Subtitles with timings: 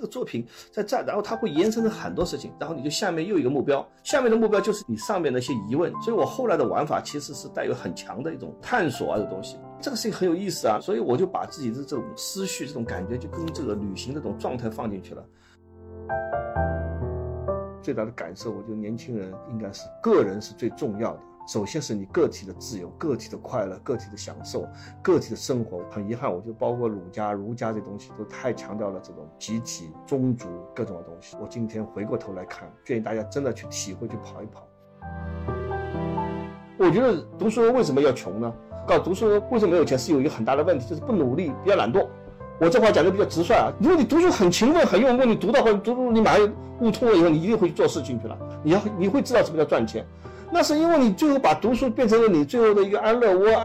[0.00, 5.92] 这个作品在这，然后它会延伸成很多事情，然后你就下面又一个目标，下面的目标就是你上面的一些疑问。
[6.00, 15.22] 所以我后来的玩法其实是带有很强的一种探索啊的东西，这个事情很有意思啊，所以我就把自己的这种思绪、这种感觉就跟这个旅行这种状态放进去了。
[17.82, 21.20] 最大的感受，我觉得年轻人应该是个人是最重要的。
[21.46, 24.68] 首先是你个体的自由、个体的快乐、个体的享受、
[25.02, 25.82] 个体的生活。
[25.90, 31.36] 很遗憾，我就包括儒家、儒家这东西都太强调了这种集体、宗族各种的东西。
[31.40, 34.68] 我今天回过头来看，建议大家真的去体会、去跑一跑。
[36.78, 38.52] 我觉得读书为什么要穷呢？
[38.86, 42.06] 搞读书为什么没有钱，是有一个很大的问题，就是不努力，比较懒惰。
[42.60, 43.72] 我这话讲的比较直率啊。
[43.80, 48.38] 如果你读书很勤奋、很用功，你读到后读读，你马上悟通了以后，你一定会去做事情去了。
[48.62, 50.06] 你要你会知道什么叫赚钱。
[50.52, 53.64] 那是因为你最后把读书变成了你最后的一个安乐窝。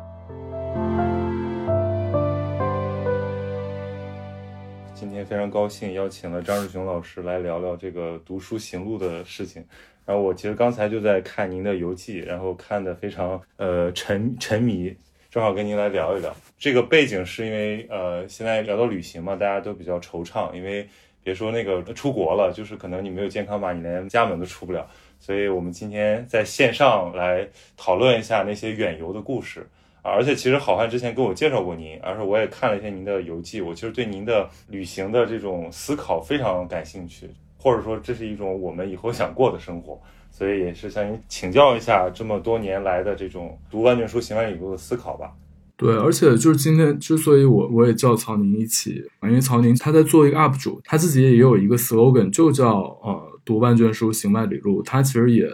[4.94, 9.66] 今天非常高兴邀请了张志雄老师来聊聊这个读书行路的事情。
[10.06, 14.96] 然后我其实刚才就在看您的游记，然后看的非常呃沉沉迷，
[15.32, 16.32] 正好跟您来聊一聊。
[16.60, 20.88] 这个背景是因为呃现在聊到旅行嘛，大家都比较惆怅，因为
[21.26, 24.88] 别说那个出国了，就是可能你没有健康码，你连家门都出不了。
[25.20, 29.68] 所以，我们今天在线上来讨论一下那些远游的故事！
[30.04, 40.00] 而且，其实好汉之前跟我介绍过您，而且我也看了一些您的游记，我其实对您的旅行的这种思考非常感兴趣，或者说这是一种我们以后想过的生活。
[40.30, 45.34] 所以，也是向您请教一下这么多年来的这种读万卷书、行万里路的思考吧。
[45.78, 53.32] 对，而且就是今天之所以我我也叫曹宁一起，因为曹宁他在做一个 UP 主，他自己也有一个 slogan，就叫呃。
[53.46, 54.82] 读万卷书，行万里路。
[54.82, 55.48] 他其实也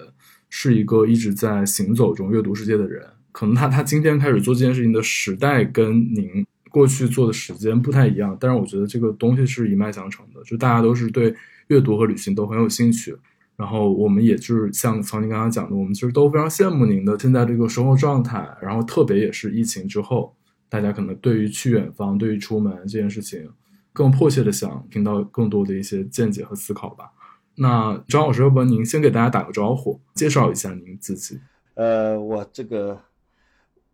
[0.49, 3.05] 是一个一直在行走中阅读世界的人。
[3.33, 11.35] 可能他他今天开始做这件事情的时代跟您过去做的时间不太一样，但是我觉得这个东西是一脉相承的，就大家都是对
[11.67, 13.13] 阅读和旅行都很有兴趣。
[13.57, 18.57] 然后我们也就是像曹宁刚刚讲的，我们其实都非常羡慕您的现在这个生活状态。
[18.61, 20.35] 然后特别也是疫情之后，
[20.67, 23.49] 大家可能对于去远方、对于出门这件事情，
[23.93, 27.11] 更迫切的想听到更多的一些见解和思考吧。
[27.55, 31.39] 那张老师，要不您先给大家打个招呼，介绍一下您自己。
[31.75, 32.99] 呃，我这个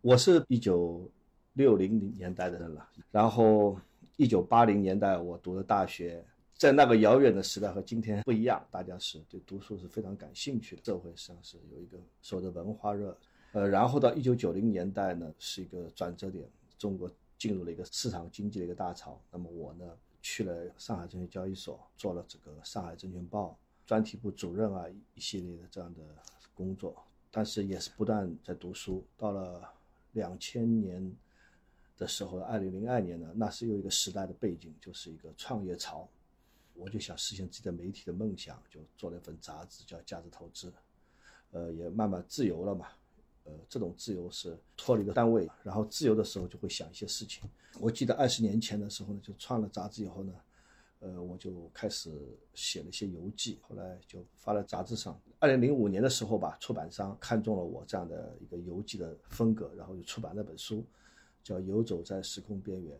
[0.02, 1.12] 我是一九
[1.54, 3.78] 六零年代的人了，然后
[4.16, 6.24] 一九八零年代我读的大学，
[6.58, 13.16] 在那个遥远的时代和今天不一样，大家是对读书是非常感兴趣的，社会上是有一个所谓的文化热。
[13.52, 19.22] 呃，然后到一九九零年代呢，是一个转折点，中国进入了一个市场经济的一个大潮。
[19.32, 19.86] 那么我呢？
[20.20, 26.02] 去了上海证券交易所，做了这个上海证券报专题部主任啊，一系列的这样的
[26.56, 26.96] 工作。
[27.30, 29.06] 但是也是不断在读书。
[29.16, 29.64] 到了
[30.14, 31.16] 两千年
[31.98, 36.10] 的时候，二零零二年呢，那是有一个时代的背景，就是一个创业潮。
[36.78, 40.70] 我就想实现自己的媒体的梦想，就做了一份杂志，叫《价值投资》。
[41.52, 42.88] 呃，也慢慢自由了嘛。
[43.46, 47.50] 呃，这种自由是脱离了单位，然后自由的时候就会想一些事情。
[47.80, 50.34] 我记得二十年前的时候呢，就创了杂志以后呢，
[51.00, 52.12] 呃，我就开始
[52.54, 55.18] 写了一些游记，后来就发在杂志上。
[55.40, 60.86] 二零零五年的时候吧，出版商看中了我这样的一个游记的风格，然后就出版了本书，
[61.42, 62.98] 叫《游走在时空边缘》。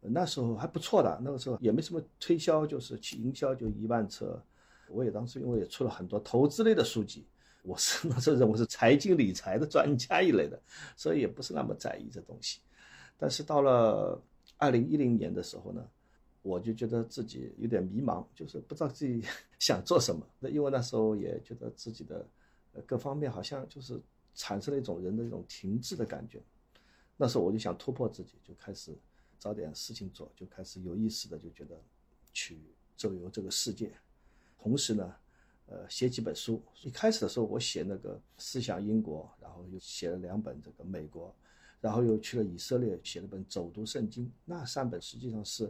[0.00, 4.42] 那时候还不错的，那个时候也没什么推销，就是去营销就一万册。
[4.88, 7.26] 我也当时因为也出了很多投资类的书籍，
[7.62, 10.60] 我是 那时候认为是财经理财的专家一类的，
[10.96, 12.60] 所以也不是那么在意这东西。
[13.16, 14.20] 但是到了
[14.56, 15.86] 二零一零年的时候呢，
[16.42, 19.22] 我就觉得自己有点迷茫，就是不知道自己
[19.60, 20.26] 想做什么。
[20.38, 22.26] 那因为那时候也觉得自己的
[22.86, 24.00] 各方面好像就是
[24.34, 26.40] 产生了一种人的一种停滞的感觉。
[27.16, 28.96] 那时候我就想突破自己，就开始
[29.40, 31.76] 找点事情做，就开始有意识的就觉得
[32.32, 32.60] 去
[32.96, 33.92] 周游这个世界。
[34.56, 35.14] 同时呢，
[35.66, 36.62] 呃，写几本书。
[36.82, 41.34] 一开始的时候我写那个思想英国，然后又写了两本这个美国。
[41.80, 44.26] 然后又去了以色列，写了本《走读圣经》。
[44.44, 45.64] 那三本实际上是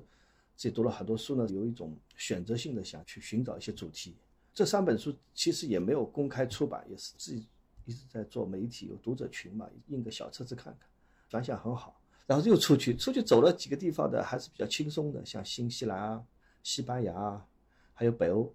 [0.57, 4.17] 自己读了很多书呢，有一种选择性的想去寻找一些主题。
[4.53, 7.47] 这三本书其实也没有公开出版，也是自己
[7.85, 10.89] 一直在做媒体，有读者群嘛，印个小册子看看，
[11.29, 12.00] 反响很好。
[12.31, 16.25] 然后又出去，出去走了几个地方的，还是比较轻松的，像新西兰啊、
[16.63, 17.45] 西班牙啊，
[17.93, 18.55] 还有北欧，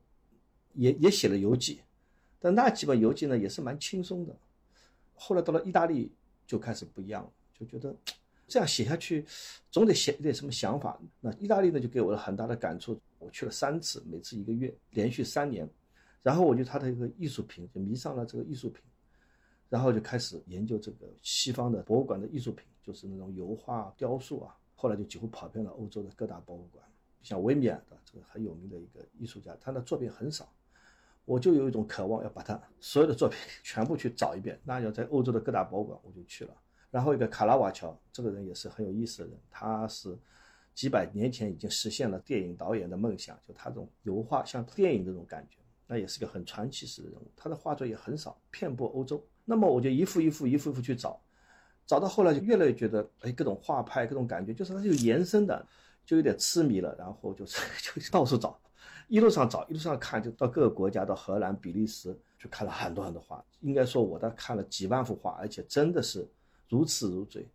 [0.76, 1.82] 也也写了游记。
[2.40, 4.34] 但那几本游记呢，也是蛮轻松的。
[5.14, 6.10] 后来到了意大利，
[6.48, 7.30] 就开始不一样了。
[7.54, 7.94] 就觉得
[8.48, 9.26] 这样写下去，
[9.70, 10.98] 总得写一点什么想法。
[11.20, 12.98] 那意大利呢，就给我了很大的感触。
[13.20, 15.70] 我去了三次，每次一个月，连续三年。
[16.24, 18.82] 然后我就他的一个艺术品，就迷上了这个艺术品。
[19.68, 24.56] 然后就开始研究这个西方的博物馆的艺术品，就是那种油画、雕塑啊。
[24.76, 26.86] 后来就几乎跑遍了欧洲的各大博物馆。
[27.24, 30.48] 像维米尔的这个很有名的一个艺术家，他的作品很少，
[31.26, 34.60] 我就有一种渴望要把他所有的作品 全部去找一遍。
[34.64, 36.54] 那要在欧洲的各大博物馆，我就去了。
[36.92, 40.16] 然后一个卡拉瓦乔，这个人也是很有意思的人，他是
[40.76, 47.32] 几百年前已经实现了电影导演的梦想，就他这种油画像电影这种感觉，那也是个很传奇式的人物。
[47.36, 49.26] 他的画作也很少，遍布欧洲。
[49.44, 51.20] 那么我就一幅一幅、一幅一幅去找，
[51.86, 55.66] 找到后来就越来越觉得，哎，各种画派、各种感觉，就是它是有延伸的，
[56.06, 56.96] 就有点痴迷了。
[56.98, 58.60] 然后就是 就到处找，
[59.08, 63.44] 一路上找，一路上看，就到各个国家，到荷兰、比利时去看了很多很多画。
[63.62, 66.28] 应该说，我的看了几万幅画，而且真的是。
[66.68, 67.48] 如痴如醉，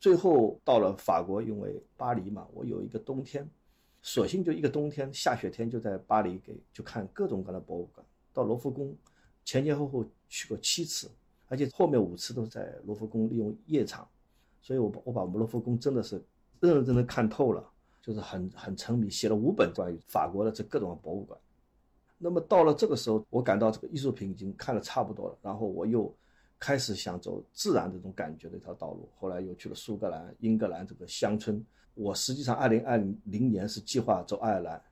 [0.00, 3.48] 最后到了法国，因为巴黎嘛，我有一个冬天，
[4.02, 8.04] 索性就一个冬天下雪天就在巴黎给就看各种各样的博物馆，
[8.34, 8.92] 到罗浮宫
[9.44, 11.08] 前前后后去过七次，
[11.48, 14.08] 而且后面五次都是在罗浮宫利用夜场，
[14.60, 16.22] 所以我把我把我们罗浮宫真的是
[16.60, 17.64] 认认真真看透了，
[18.02, 21.38] 就是很很沉迷，写了五本关于法国的这各种博物馆。
[22.18, 26.12] 那么到了这个时候，我感到这个艺术品已经看的差不多了，然后我又。
[26.58, 31.62] 开始想走自然这种感觉的一条道路，后来又去了苏格兰、英格兰这个乡村。
[31.92, 34.82] 我实际上二零二零年是计划走爱尔兰，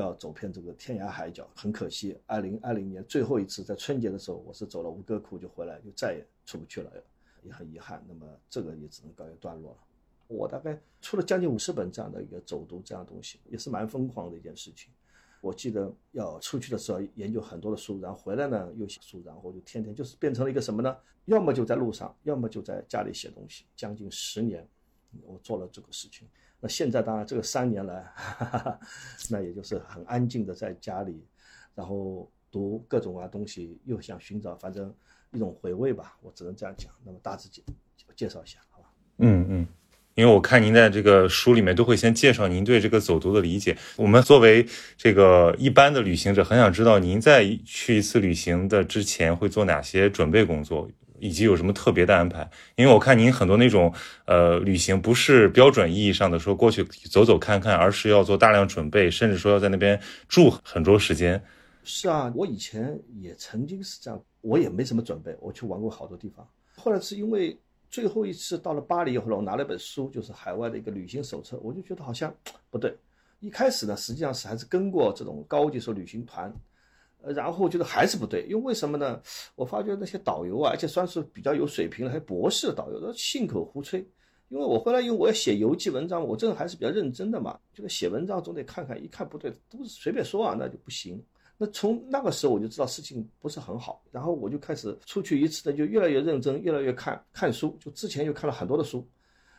[0.00, 1.48] 要走遍这个天涯海角。
[1.54, 6.90] 很可惜，二零二零年最后一次在春节的时候，我是走了吴哥窟就回来，就再也出不去了，
[7.42, 8.04] 也很遗憾。
[8.08, 9.78] 那么这个也只能告一段落了。
[10.26, 14.90] 我大概出了将近五十本这样的一个走读这样东西，也是蛮疯狂的一件事情。
[15.40, 20.96] 我记得要出去的时候研究很多的书，然后回来呢又写书，然后就天天就是变成了一个什么呢？
[21.26, 23.64] 要么就在路上，要么就在家里写东西。
[23.76, 24.66] 将近十年，
[25.24, 26.26] 我做了这个事情。
[26.60, 28.80] 那现在当然这个三年来，哈哈哈，
[29.30, 31.24] 那也就是很安静的在家里，
[31.74, 34.92] 然后读各种啊东西，又想寻找反正
[35.32, 36.16] 一种回味吧。
[36.20, 36.92] 我只能这样讲。
[37.04, 37.62] 那么大致介
[38.16, 38.88] 介绍一下，好吧？
[39.18, 39.66] 嗯嗯。
[40.14, 43.78] 因为我看您在这个书里面都会先介绍您对这个走读的理解。
[43.94, 44.66] 我们作为
[44.96, 52.48] 这个一般的旅行者，很想知道您在去一次旅行的之前会做哪些准备工作，以及有什么特别的安排。
[52.76, 53.92] 因为我看您很多那种
[54.26, 61.42] 呃旅行不是标准意义上的说过去走走看看，而是要做大量准备，甚至说要在那边住很多时间。
[61.84, 66.46] 是啊，我以前也曾经是这样，我也没什么准备，我去玩过好多地方。
[66.76, 67.56] 后来是因为。
[67.90, 72.30] 最后一次到了巴黎以后呢，我拿了一本书，就是海外的一个旅行手册，我就觉得好像
[72.68, 72.94] 不对。
[73.40, 76.54] 一开始呢，实际上是还是跟过这种高级说旅行团，
[77.20, 79.20] 呃，然后觉得还是不对，因为为什么呢？
[79.54, 83.98] 我发觉那些导游啊，而且算是比较有水平的，还博士导游，都信口胡吹。
[84.48, 91.22] 因为我回来因为我要写游记文章，我这个还是比较认真的嘛，这个写文章总得看看，一看不对，都是随便说啊，那就不行。
[91.58, 97.76] 那从那个时候我就知道事情不是很好，然后我就开始出去一次呢，就越来越认真，越来越看看书。
[97.78, 99.06] 就之前又看了很多的书，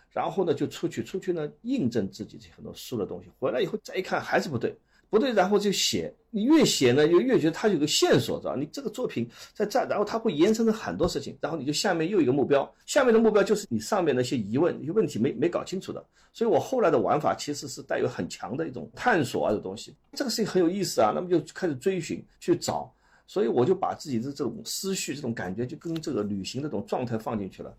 [0.09, 4.75] 然后呢就出去，出去呢印证自己这很多书的东西，回来以后再一看还是不对。
[5.09, 6.13] 不对，然后就写。
[6.31, 16.06] 你越写呢，就越觉得它有个线索，知道你这个作品在这，然后它会延伸成很多事情，然后你就下面又一个目标，下面的目标就是你上面的一些疑问、一些问题没没搞清楚的。
[16.31, 19.95] 所以我后来的玩法其实是带有很强的一种探索啊的东西。
[20.13, 22.94] 这个事情很有意思啊，那么就开始追寻去找，
[23.25, 27.74] 所以我就把自己的这种思绪、这种感觉就跟这个旅行这种状态放进去了。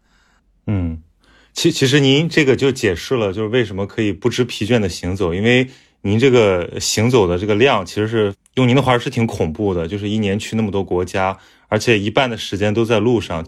[0.66, 1.00] 嗯，
[1.52, 5.69] 其其实您这个就解释了，就是为什么可以不知疲倦的行走，因为。
[6.02, 11.38] 您这个行走的这个量，其实是用您的话是挺恐怖的，就是一年去那么多国家，
[11.69, 13.45] 而且一半的时间都在路上。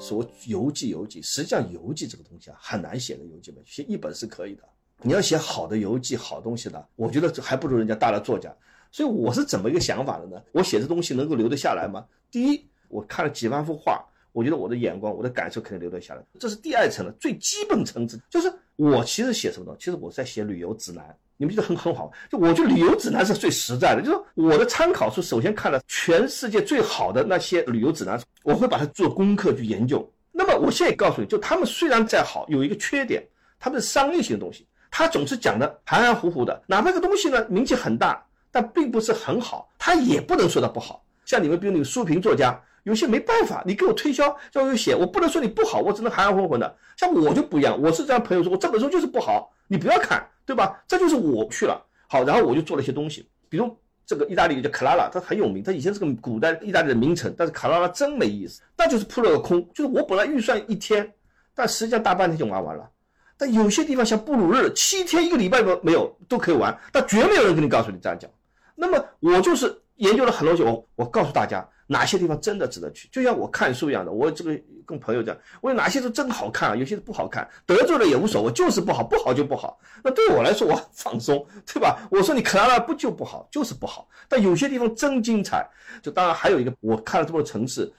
[0.00, 4.62] 说游记，游记，实际上游记这个东西啊，很难写的游记本，写一本是可以的。
[5.02, 8.50] 你要写好的游记，好东西的，我觉得还不如人家大的作家。
[8.90, 10.42] 所以我是怎么一个想法的呢？
[10.52, 12.06] 我写的东西能够留得下来吗？
[12.30, 14.02] 第一，我看了几万幅画。
[14.38, 16.22] 我觉得我的眼光，我的感受肯定留得下来。
[16.38, 21.04] 这是第二层的，最基本层次就是我其实写什么东西，其实我在写旅游指南。
[21.36, 30.08] 你们觉得很很好，就我觉得旅游指南是最实在的，就是我的参考书首先看了全世界最好的那些旅游指南，我会把它做功课去研究。
[30.30, 33.26] 那么我现在告诉你就他们虽然再好，有一个缺点，
[33.58, 41.04] 他们是商业性的东西，他总是讲的含含糊糊的，哪怕这个东西呢名气很大，但并不是很好，他也不能说它不好。
[41.24, 42.62] 像你们比如那个书评作家。
[42.88, 46.76] 有些没办法，你给我推销，叫我写，我不能说你不好，我只能含含混混的。
[46.96, 50.82] 像我就不一样，我是这样朋友说，我这本书就是不好，你不要看，对吧？
[50.88, 53.76] 这就是我去了，好，然后我就做了一些东西，比如
[54.06, 61.12] 这个意大利叫卡拉拉，它很有名，它以前是个古代意大利的名城，但是卡拉拉真没意思，那就是扑了个空，就是我本来预算一天，
[61.54, 62.88] 但实际上大半天就玩完了。
[63.36, 68.30] 但有些地方像布鲁日，七天一个礼拜都没有都可以玩，但绝没有人跟你告诉你这样讲。
[68.74, 71.68] 那么我就是研究了很多东西，我我告诉大家。
[71.88, 73.08] 哪些地方真的值得去。
[73.10, 79.80] 就像我看书一样的，我这个跟朋友讲，我有哪些书真好看啊，有些不好看，得罪了也无所谓，就是不好，不好就不好。
[80.04, 81.98] 那对我来说，我很放松，对吧？
[82.12, 84.08] 我说你看了不就不好，就是不好。
[84.28, 85.68] 但有些地方真精彩。
[86.02, 87.90] 就当然还有一个，我看了这么多城市，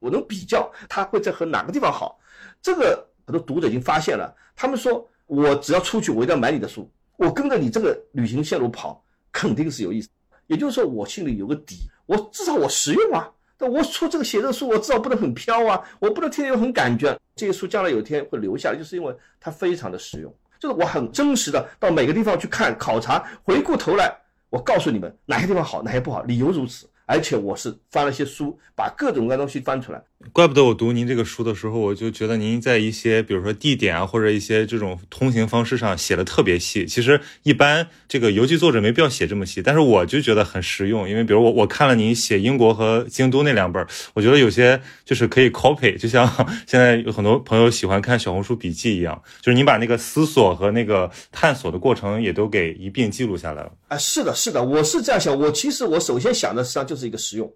[0.00, 2.18] 我能比较它会在和哪个地方好。
[2.60, 9.00] 这个很多读者已经发现了，他们说我只要出去，我一定要买你的书，我跟着你这个旅行线路跑，
[9.30, 10.08] 肯定是有意思。
[10.48, 13.30] 也就是说，我心里有个底，我至少我实用啊。
[13.58, 17.18] 但我出这个写这个书，我至少不能很飘啊，我不能天天有很感觉。
[17.34, 24.14] 这些书将来有一天会留下来，就是因为它非常的实用，就是我很真实的到每个地方去看考察，回过头来，
[24.50, 26.88] 我告诉你们哪些地方好，哪些不好，理由如此。
[27.08, 30.02] 而且我是翻了些书，把各种各样东西翻出来。
[30.32, 36.86] 怪不得我读您这个书的时候，我就觉得您在一些，比如说地点啊，或者一些这种通行方式上写的特别细。
[36.86, 41.08] 其实一般这个游记作者没必要写这么细，但是我就觉得很实用。
[41.08, 46.26] 因为比如我我看了您写英国和京都那两本，我觉得有些就是可以 copy，就像
[46.66, 53.70] 现在有很多朋友喜欢看小红书笔记一样，就是您把那个思索和那个探索的过程也都给一并记录下来了。
[53.88, 55.38] 啊，是的，是的，我是这样想。
[55.38, 57.52] 我其实我首先想的实际上就是一个实用，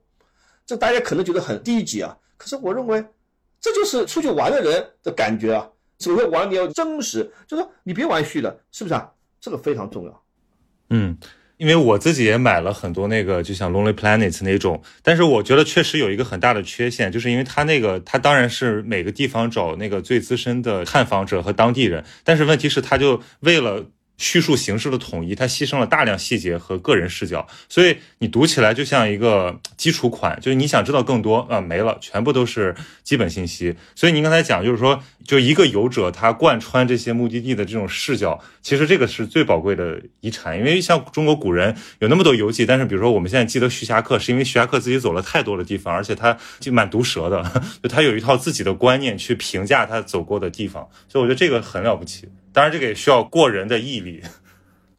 [0.66, 2.16] 这大家可能觉得很低级啊。
[2.40, 3.04] 可是我认为，
[3.60, 5.68] 这就是出去玩的人的感觉啊。
[5.98, 9.10] 所谓玩你要真实，就说你别玩虚的，是不是啊？
[9.38, 10.22] 这个非常重要。
[10.88, 11.18] 嗯，
[11.58, 23.84] 因为我自己也买了很多那个，就像 Lonely Planet 那种，但是我觉得确实有一个很大的缺陷，就是因为它那个，它当然是每个地方找那个最资深的探访者和当地人，但是问题是，他就为了。
[24.20, 33.74] 叙述形式的统一，它牺牲了大量细节和个人视角，所以你读起来就像一个基础款，就是你想知道更多啊，没了，全部都是基本信息。
[33.96, 40.58] 所以您刚才讲，就是说，就一个游者他贯穿这些目的地的这种视角，其实这个是最宝贵的遗产。
[40.58, 47.42] 因为像中国古人有那么多游记，但是比如说我们现在记得徐霞客，是因为徐霞客自己走了太多的地方，而且他就蛮毒舌的，
[47.82, 52.28] 就他有一套自己的观念去评价他走过的地方，所以我觉得这个很了不起。
[52.52, 54.22] 当然，这个也需要过人的毅力。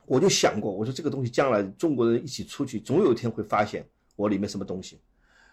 [0.06, 5.00] 我就想过，我说这个东西将来中国人一起出去，总有一天会发现我里面什么东西。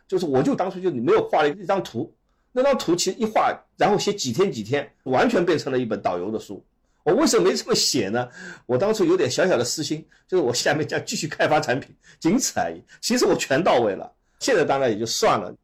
[0.06, 2.12] 就是我就当初就你没有画了一张图，
[2.52, 6.64] 那张图其实一画，然后写几天几天，完全变成了一本导游的书。
[7.04, 8.28] 我为什么没这么写呢？
[8.66, 12.82] 我当初有点小小的私心，就是我下面将继续开发产品，仅此而已。
[13.00, 15.54] 其实我全到位了，现在当然也就算了。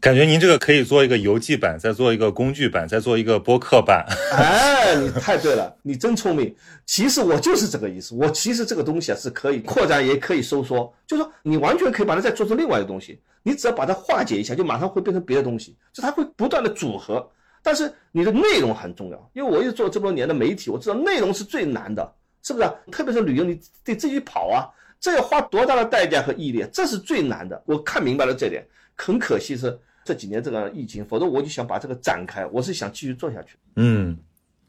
[0.00, 4.04] 感觉您这个可以做一个游记版，再做一个工具版，再做一个播客版。
[4.32, 6.54] 哎，你太对了，你真聪明。
[6.86, 8.14] 其实我就是这个意思。
[8.14, 13.20] 我其实这个东西啊是可以扩展，也可以收缩，就是说你完全可以把它再做成另外一个东西。
[13.42, 15.76] 你只要把它化解一下，就马上会变成别的东西。
[15.92, 17.26] 就它会不断的组合，
[17.62, 19.30] 但是你的内容很重要。
[19.34, 22.10] 因为我一直做这么多年的媒体，我知道内容是最难的，
[22.42, 22.70] 是不是？
[22.90, 24.64] 特别是旅游，你得自己跑啊，
[24.98, 27.62] 这要花多大的代价和毅力，这是最难的。
[27.66, 28.66] 我看明白了这点。
[29.00, 33.56] 很可惜是这几年这个疫情，否则我就想把这个展开，我是想继续做下去。
[33.76, 34.16] 嗯，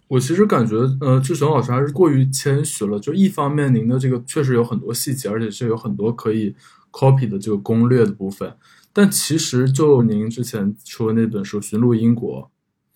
[0.08, 3.00] 我其实感觉，呃，志雄老师还是过于谦虚了。
[3.00, 6.56] 就一方面，您的这个确实有很多细节，而且是有很多可以
[6.92, 8.54] copy 的这个攻略的部分。
[8.94, 12.42] 但其实，就您之前出的那本书《寻路英国》，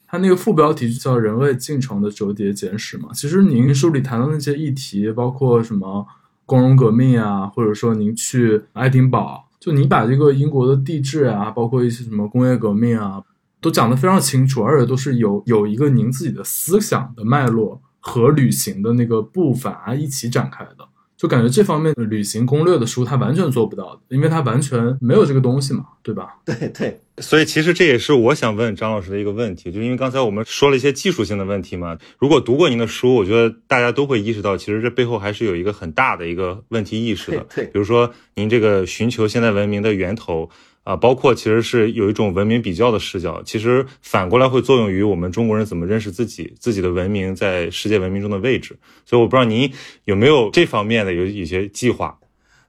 [0.06, 3.10] 它那个副标题就叫《人类进程的折叠简史》嘛。
[3.14, 6.06] 其实您书里谈到那些议题，包括什么
[6.46, 9.45] 光荣革命啊，或者说您去爱丁堡。
[9.66, 13.24] 就你把这个英国的地质啊，包括一些什么工业革命啊，
[13.60, 20.88] 都讲得非常清楚，而且都是有有一个您自己的思想的脉络和旅行的那个步伐一起展开的。
[21.18, 26.36] 就感觉这方面的旅行攻略的书，他完全做不到的，因为他完全没有这个东西嘛，对吧？
[26.46, 31.98] 对对，所以其实这也是我想问张老师的一个问题，就因为刚才我们说了一些技术性的问题嘛。
[32.20, 37.46] 如果读过您的书，我觉得大家都会意识到，其实这背后还是有一个很大的一个问题意识的。
[37.56, 40.50] 对，比如说您这个寻求现代文明的源头。
[40.86, 48.78] 啊，包括其实是有一种文明比较的视角，其实反过来会作用于我们中国人怎么认识自己、自己的文明在世界文明中的位置。
[49.04, 49.74] 所以我不知道您
[50.04, 52.16] 有没有这方面的有一些计划。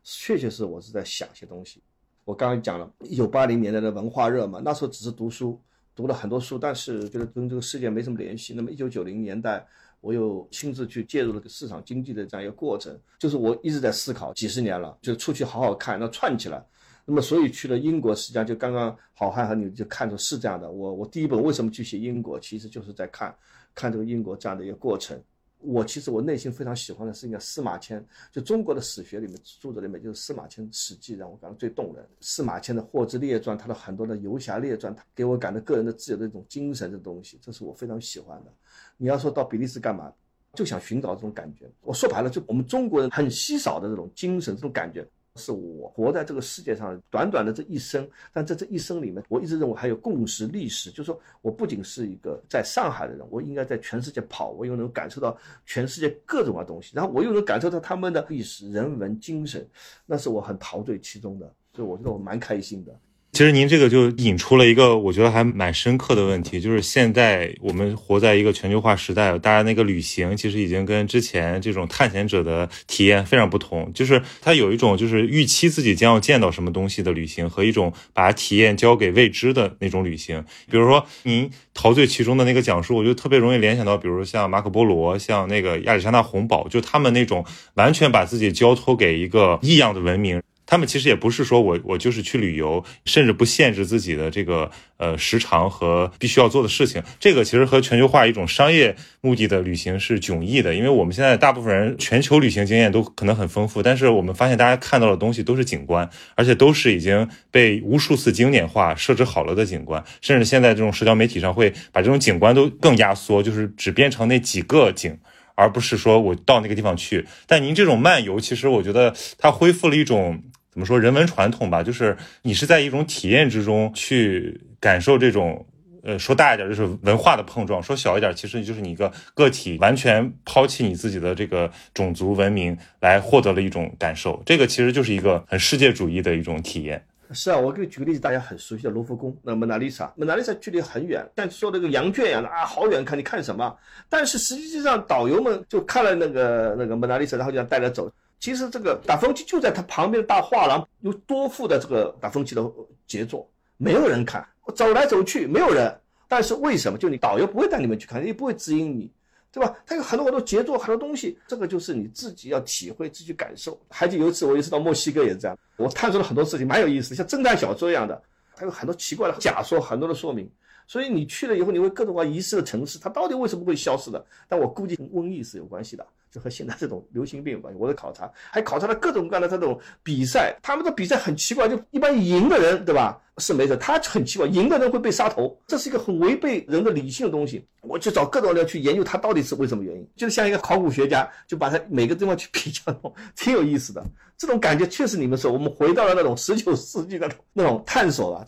[0.02, 1.82] 确确实我是在想些东西。
[2.24, 5.60] 我刚刚讲了，一九八零年代的文化热嘛，那时候只是读书，
[5.94, 8.54] 读了很多书，但是觉得跟这个世界没什么联系。
[8.56, 9.62] 那么一九九零年代，
[10.00, 16.64] 我又亲自去介入了个市场经济的这样一个过程，就是我一直在思考，几十年了，就出去好好看，那串起来。
[17.08, 20.68] 那么，所以去了英国，实际上就刚刚好汉和你就看出是这样的。
[20.68, 23.32] 我我第一本为什么去写英国，其实就是在看
[23.76, 25.16] 看这个英国这样的一个过程。
[25.60, 32.04] 我其实我内心非常喜欢的是应该司马迁，就中国的史学里面著作里面，就是司马迁《史记》让我感到最动人。
[32.20, 38.52] 司马迁的《货殖列传》，他的很多的游侠列传，他给我感到个人的自由的一种精神的东西，这是我非常喜欢的。
[38.96, 40.12] 你要说到比利时干嘛，
[40.52, 41.70] 就想寻找这种感觉。
[41.80, 45.08] 我说白了，就我们中国人很稀少的这种精神，这种感觉。
[45.36, 59.68] 是我活在这个世界上短短的这一生，但在这一生里面，我一直认为还有共识历史，就是说我不仅是一个在上海的人，我应该在全世界跑，我又能感受到全世界各种各样的东西，然后我又能感受到他们的历史、人文、精神，
[60.06, 62.98] 那是我很陶醉其中的，所以我觉得我蛮开心的。
[63.36, 80.42] 其实您这个就引出了一个我觉得还蛮深刻的问题，就是现在我们活在一个全球化时代，大家那个旅行其实已经跟之前这种探险者的体验非常不同，就是它有一种就是预期自己将要见到什么东西的旅行，和一种把体验交给未知的那种旅行。
[80.70, 90.40] 比如说您陶醉其中的那个讲述，我就特别容易联想到，比如像马可波罗，像那个亚历山大洪堡，就他们那种完全把自己交托给一个异样的文明。
[90.66, 97.02] 他们其实也不是说我我就是去旅游，甚至不限制自己的这个呃时长和必须要做的事情。
[97.20, 100.74] 这个其实和全球化一种商业目的的旅行是迥异的。
[100.74, 110.02] 因为我们现在大部分人全球旅行经验都可能很丰富，但是我们发现大家看到的东西都是景观，而且都是已经被无数次经典化设置好了的景观。
[110.20, 115.16] 甚至现在这种社交媒体上会把这种景观都更压缩，就是只变成那几个景。
[115.58, 117.24] 而不是说我到那个地方去。
[117.46, 120.42] 但您这种漫游，其实我觉得它恢复了一种。
[120.76, 125.66] 怎么说人文传统吧，就是你是在一种体验之中去感受这种，
[126.02, 137.02] 呃，说大一点就是文化的碰撞，说小一点其实就是你一个个体完全抛弃你自己的这个种族文明来获得了一种感受，这个其实就是一个很世界主义的一种体验。
[137.32, 143.74] 是啊，我给你举个例子，大家很熟悉的卢浮宫，那蒙娜丽莎，蒙娜丽莎距离很远，但说那个羊圈一样的啊，好远看，你看什么？
[144.10, 148.12] 但是实际上导游们就看了那个那个蒙娜丽莎，然后就带着走。
[148.38, 152.64] 其实这个达芬奇就在他旁边的大画廊，有多幅的这个达芬奇的
[153.06, 155.94] 杰作，没有人看，我走来走去没有人。
[156.28, 156.98] 但是为什么？
[156.98, 159.08] 就你导游不会带你们去看，也不会指引你，
[159.52, 159.76] 对吧？
[159.86, 163.80] 他有很多很多杰作，很多东西，这个就是你自己要体会，自己感受。
[163.88, 168.20] 还记有一次，我一次到墨西哥也是这样，我探索了很多事情，蛮有意思，像侦探小说一样的，
[168.56, 170.50] 它有很多奇怪的假说，很多的说明。
[170.88, 174.24] 所以你去了以后，你会各种各样遗失的城市，它到底为什么会消失的？
[174.48, 176.04] 但我估计跟瘟疫是有关系的。
[176.40, 177.78] 和现在这种流行病有关系。
[177.78, 183.20] 我的考察还考察了各种各样的这种比赛，他们的比赛很奇怪，就一般赢的人，对吧？
[183.38, 187.62] 是没错，他很奇怪，赢的人会被杀头，这是一个很违背人的理性的东西。
[187.82, 192.82] 我去找各种人去研究他到底是为什么原因，就是像一个考古学家，就把他每个地方去比较，
[193.36, 194.02] 挺有意思的。
[194.38, 198.46] 这种感觉确实，你们说我们回到了那种十九世纪那种那种探索了。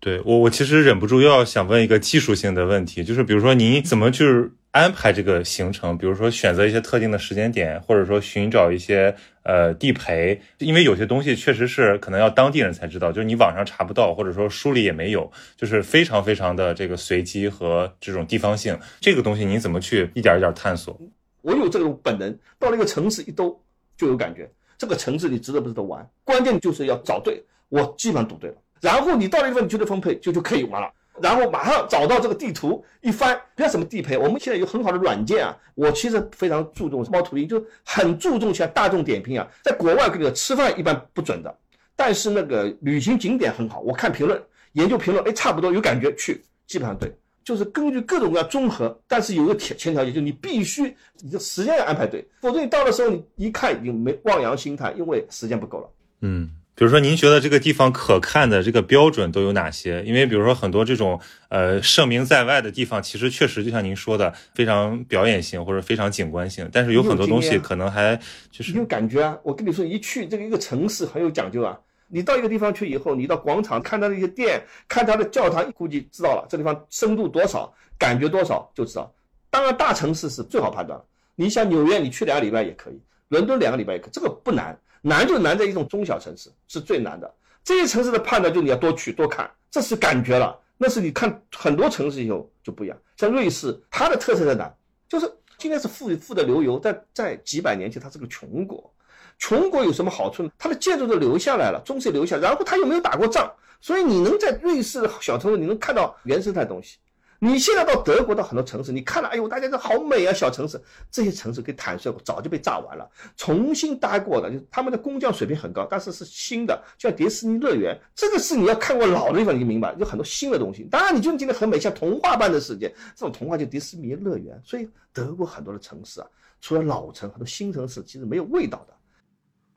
[0.00, 4.24] 对我，我其实忍不住又要想问一个技术性的问题，就是比如说您怎么去
[4.72, 5.96] 安排这个行程？
[5.96, 18.78] 比如说选择一些特定的时间点，或者说寻找一些呃地陪，因为有些东西确实是可能要当地人才知道，就是你网上查不到，或者说书里也没有，就是非常非常的这个随机和这种地方性。
[18.98, 20.98] 这个东西你怎么去一点一点探索？
[21.42, 23.62] 我有这种本能，到了一个城市一兜
[23.94, 26.08] 就有感觉，这个城市你值得不值得玩？
[26.24, 28.56] 关键就是要找对，我基本上赌对了。
[28.80, 30.90] 然后你到了一个地方，你觉得分配就就可以玩了。
[31.20, 35.56] 然后马上找到这个地图一翻，不要什么地陪，我们现在有很好的软件啊。
[35.74, 39.46] 我其实非常注重猫图音，就很注重像大众点评啊。
[39.62, 41.54] 在国外跟你说吃饭一般不准的，
[41.96, 43.80] 但是那个旅行景点很好。
[43.80, 44.40] 我看评论，
[44.72, 47.12] 研究评论，哎，差不多有感觉去，基本上对。
[47.44, 55.90] 就是根据各种各样综合，但是有个前前条件，就你必须你的时间要安排对，否则你到的时候你一看已经没望洋兴叹，因为时间不够了。
[56.20, 56.50] 嗯。
[56.74, 60.02] 比如说，您觉得这个地方可看的这个标准都有哪些？
[60.04, 68.18] 因为比如说很多这种呃盛名在外的地方，其实确实就像您说的，非常表演性或者非常景观性，但是有很多东西可能还
[68.50, 69.36] 就是有感觉啊。
[69.42, 71.78] 我跟你说，一去这个一个城市很有讲究啊。
[72.08, 79.12] 你到一个地方去以后，你到广场看它的一些店，看它的教堂，估计知道了这地方深度多少，感觉多少就知道。
[79.50, 81.04] 当然，大城市是最好判断了。
[81.34, 82.94] 你像纽约，你去两个礼拜也可以；
[83.28, 84.78] 伦敦两个礼拜也可以，这个不难。
[85.02, 87.30] 难就难在一种中小城市是最难的，
[87.62, 90.58] 这些城市的判断就你要多去多看，这是感觉了。
[90.78, 92.96] 那是你看很多城市以后就不一样。
[93.16, 94.72] 像瑞士，它的特色在哪？
[95.08, 98.92] 就是今天是富富的流油，但在几百年前它是个穷国。
[99.38, 100.50] 穷国有什么好处呢？
[100.56, 106.98] 它的建筑都留下来了，中世留下，然后它又没有打过仗，所以你能在瑞士的小城市你能看到原生态东西。
[107.44, 110.32] 你现在到德国的很多城市，你看了，哎呦，大家都好美啊！
[110.32, 120.84] 小城市，这些城市可以坦率，早就被炸完了，重新搭过的，就他们的工匠水平很高，但是是新的，就像迪士尼乐园，这个是你要看过老的地方，你就明白，有很多新的东西。
[120.84, 124.56] 当然，你就觉得很美，像童话般的世界，这种童话就迪士尼乐园。
[124.64, 126.26] 所以，德国很多的城市啊，
[126.60, 128.94] 除了老城，很多新城市其实没有味道的。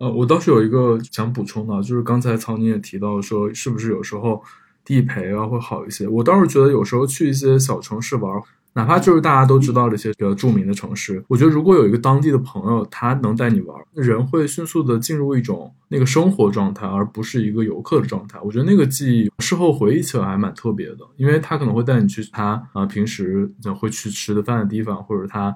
[0.05, 4.43] 呃，我倒是有一个想补充的，就是刚才曹宁也提到说，是不是有时候。
[4.85, 8.41] 地陪啊会好一些，我倒是觉得有时候去一些小城市玩，
[8.73, 18.37] 哪怕就是大家都知道这些比较著名的城市，我觉得如果有一个当地的朋友，他能带你玩，人会迅速的进入一种那个生活状态，而不是一个游客的状态。
[18.43, 25.55] 我觉得那个记忆事后回忆起来还蛮特别的，因为他可能会带你去他啊平时会去吃的饭的地方，或者他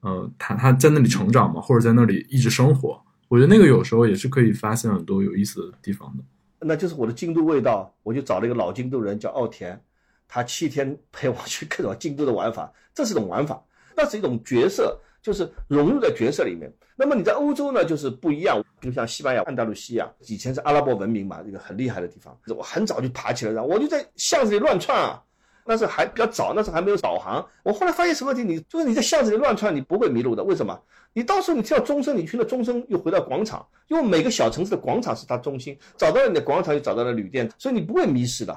[0.00, 3.00] 呃他他在那里成长嘛，或者在那里一直生活。
[3.28, 6.24] 我觉得那个有时候也是可以发现很多有意思的地方的。
[6.60, 9.80] 那就是我的京都味道，我就找了一个老京都人叫奥田。
[10.28, 13.62] 他七天 陪我去各种京都的玩法，这是一种玩法，
[13.94, 16.72] 那是一种角色，就是融入在角色里面。
[16.96, 22.36] 那么你在欧洲呢，就是不一样，就像西班牙、安达卢西亚，以前是阿拉伯文明嘛，一个很厉害的地方。
[22.48, 25.22] 我很早就爬起来，然后我就在巷子里乱窜啊。
[25.66, 27.44] 那是还比较早，那时候还没有导航。
[27.62, 28.42] 我后来发现什么问题？
[28.44, 30.42] 你就是你在巷子里乱窜，你不会迷路的。
[30.42, 30.78] 为什么？
[31.12, 38.56] 你到时候你听到钟声，你去了钟声又回到广场，因为每个小城市的广场是它中心，找到了你的广场，就找到了旅店，所以你不会迷失的。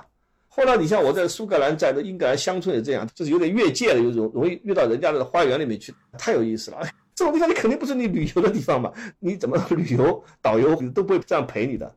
[0.49, 6.79] 后来你像我在苏格兰，在英格兰乡村也这样，就是有点越界了，有种容易遇到人家的花园里面去，太有意思了。
[7.15, 11.93] 这种地方你肯定不是你旅游的地方嘛，你怎么旅游导游都不会这样陪你的。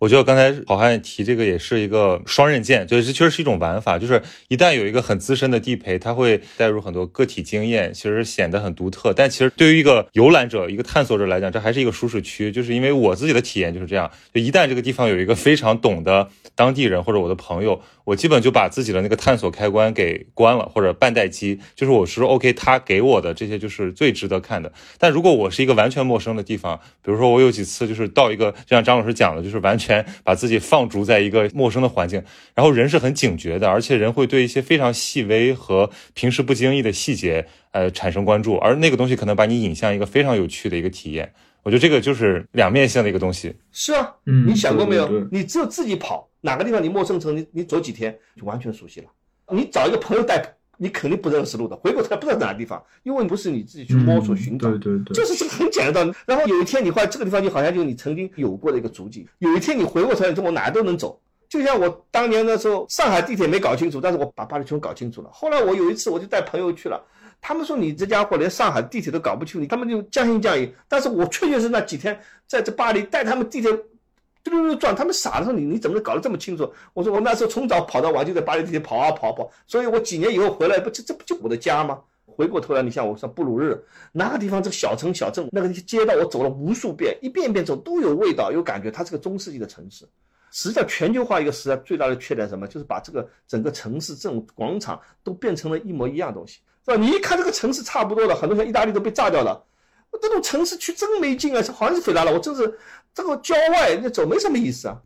[0.00, 9.12] 我觉得刚才好汉提这个也是一个双刃剑，就是这确实是一种玩法，就是一旦有一个很资深的地陪，他会带入很多个体经验，其实显得很独特。
[9.12, 12.50] 但其实对于一个游览者、一个探索者来讲，这还是一个舒适区。
[12.50, 24.72] 就是因为我自己的体验就是这样，就一旦这个地方有一个非常懂的当地人或者我的朋友，我基本就把自己的那个探索开关给关了或者半待机，就是我说 OK，他给我的这些就是最值得看的。
[24.98, 29.80] 但如果我是一个完全陌生的地方，比如说我有几次就是到一个，就像张老师讲的，就是完全。
[29.80, 32.22] 全把自己放逐在一个陌生的环境，
[32.54, 41.32] 然后人是很警觉的，而且人会对一些非常细微和平时不经意的细节，呃，产生关注，而那个东西可能把你引向一个非常有趣的一个体验。
[41.64, 43.56] 我觉得这个就是两面性的一个东西。
[43.72, 45.26] 是啊，嗯，你想过没有？
[45.32, 49.06] 你只有自己跑哪个地方，你陌生城，你你走几天就完全熟悉了。
[49.50, 50.56] 你找一个朋友带。
[50.82, 56.16] 你肯定不认识路的，回过头来不知道哪个地方，因为不是你自己去摸索寻找，对对对，就是这个很简单的道理。
[56.24, 59.28] 然后有一天你发现这个地方，就好像就是你曾经有过的一个足迹。
[59.40, 61.20] 有一天你回过头来，你我哪都能走。
[61.50, 65.28] 就像我当年的时候，上海地铁没搞清楚，但是我把八里村搞清楚了。
[65.30, 66.98] 后来我有一次我就带朋友去了，
[67.42, 70.66] 他们说你这家伙连上海地铁都搞不清楚，他们就将信将疑。
[70.88, 73.70] 但是我确确实那几天在这巴黎带他们地铁。
[74.50, 76.70] 嘟嘟嘟转，他们傻了，说你你怎么能搞得这么清楚？
[76.92, 82.00] 我说我那时候从早跑到晚，就在巴黎地铁跑啊跑跑，所以我几年以后回来，不这这不就我的家吗？
[82.26, 83.82] 回过头来，你像我说布鲁日
[84.12, 90.08] 哪个地方，这个小城小镇那个街道，我走了无数遍，一遍一遍走都有味道，有感觉，它是个中世纪的城市。
[90.50, 92.66] 实际上，全球化一个时代最大的缺点什么？
[92.66, 96.96] 就是把这个整个城市这种广场都变成了一模一样东西，是吧？
[96.96, 99.62] 你一看这个城市差不多的，很多像意大利都被炸掉了。
[100.18, 101.62] 这种城市区真没劲啊！
[101.74, 102.78] 好像是肥大了，我真是
[103.14, 104.96] 这个郊外那走没什么意思啊。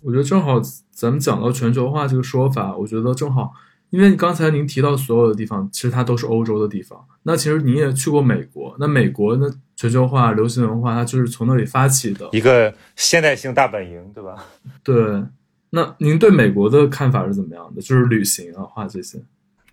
[0.00, 3.52] 我觉得正好咱们讲到全球化这个说法，我觉得正好，
[3.90, 7.04] 因为刚才您提到所有的地方，其实它都是欧洲的地方。
[7.22, 14.44] 那其实您也去过美国，那美国的全球化、流行文化，它就是从那里发起的一个现代性大本营，对吧？
[14.84, 15.22] 对。
[15.70, 17.82] 那您对美国的看法是怎么样的？
[17.82, 19.18] 就是旅行啊，画这些。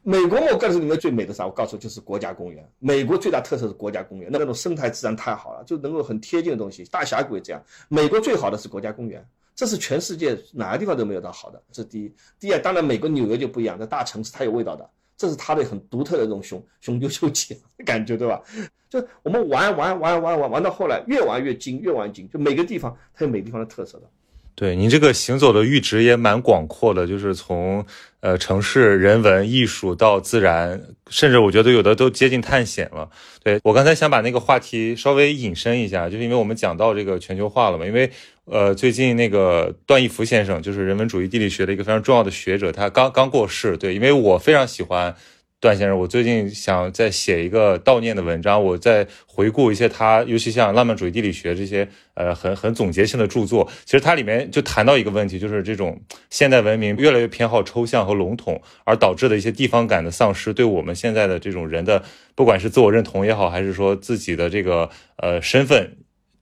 [0.06, 1.46] 美国我告诉你们最美的啥？
[1.46, 2.70] 我告诉就是国家公园。
[2.78, 6.84] 美国最大特色是国家公园，那那种生态自然太好了，就能够很贴近的东西。
[6.92, 7.64] 大峡谷也这样。
[7.88, 11.64] 美国最好的是国家公园，这是全世界哪个地方都没有的好的。
[11.72, 12.14] 这是第一。
[12.38, 18.42] 第二，当然美国纽约就不一样，在大城市它有味道的，这是它的很独特的这种雄雄赳赳气 感觉，对吧？
[18.90, 22.30] 就我们玩玩玩玩玩玩到后来，越玩越精，越玩精。
[22.30, 24.10] 就每个地方它有每个地方的特色的。
[24.56, 27.86] 对您这个行走的阈值也蛮广阔的，就是从
[28.20, 33.10] 呃城市、人文、艺术到自然，甚至我觉得有的都接近探险了。
[33.44, 38.10] 对我刚才想把那个话题稍微引申一下，就是因为我们讲到这个全球化了嘛，因为
[38.46, 43.76] 呃最近那个段义孚先生，就是人文主义地理学的一个非常重要的学者，他刚刚过世。
[43.76, 45.16] 对，因为我非常喜欢。
[45.64, 53.72] 段先生，我最近想再写一个悼念的文章，我在回顾一些他，尤其像浪漫主义地理学这些，呃，很很总结性的著作。
[53.86, 62.04] 其实它里面就谈到一个问题，就是这种现代文明越来越偏好抽象和笼统，而导致的一些地方感的丧失，对我们现在的这种人的，
[62.36, 65.96] 不管是自我认同也好，还是说自己的这个呃身份。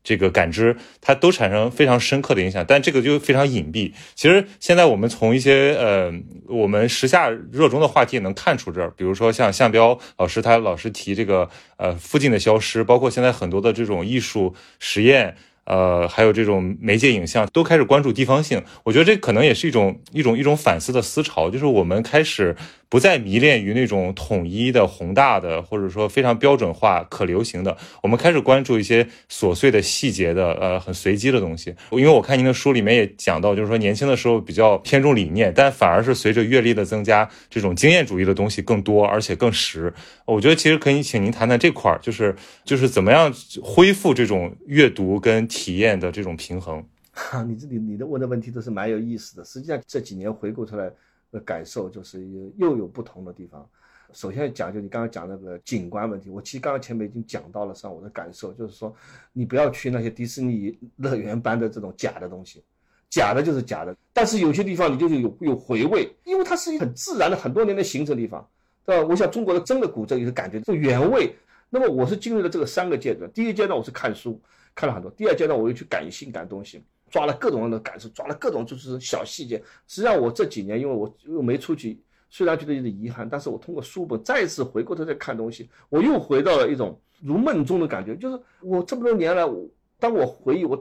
[0.03, 3.91] 这个感知，它都产生非常深刻的影响，但这个就非常隐蔽。
[4.15, 6.11] 其实现在我们从一些呃
[6.47, 15.35] 我们时下热衷的话题也能看出这儿，比如说像向彪老师，他老是提这个呃附近的消失，包括现在很多的这种艺术实验
[15.65, 18.63] 呃，还有这种媒介影像都开始关注地方性。
[18.83, 22.55] 我觉得这可能也是一种一种一种反思的思潮，就是我们开始。
[22.91, 31.73] 不再迷恋于那种统一的宏大的，或者说非常标准化、可流行的，我们开始关注一些琐碎的细节的，呃，很随机的东西。
[31.91, 39.93] 因为我看您的书里面也讲到，就是说年轻的时候比较偏重理念，但反而是随着阅历的增加，这种经验主义的东西更多，而且更实。
[40.25, 46.83] 我觉得其实可以请您谈谈这块儿，就是就是怎么样恢复这种阅读跟体验的这种平衡。
[47.13, 49.45] 哈，你这里你的问的问题都是蛮有意思的。
[49.45, 50.91] 实际上这几年回顾出来。
[51.31, 53.67] 的感受就是又有不同的地方。
[54.13, 58.93] 首先讲就你刚刚讲那个景观问题，我其实刚刚前面已经讲到了上我的感受，就是说
[59.31, 62.61] 你不要去那些迪士尼乐园般的这种假的东西，
[63.09, 63.95] 假的就是假的。
[64.11, 68.45] 但是有些地方你就是有有回味，因为它是一个很自然的很多年的形成地方，
[68.85, 69.07] 对吧？
[69.09, 71.33] 我想中国的真的古镇也是感觉这原味。
[71.69, 74.37] 那么我是经历了这个三个阶段，第一阶段我是看书
[74.75, 76.83] 看了很多，第二阶段我又去感性感东西。
[77.11, 79.57] 抓了各种各样的感受，抓了各种就是小细节。
[79.85, 88.15] 实际上我这几年，因为我又没出去，虽然觉得有点遗憾，但是我通过书本再次回过头再看东西，我又回到了一种如梦中的感觉。
[88.15, 89.69] 就是我这么多年来，我
[89.99, 90.75] 当我回忆我，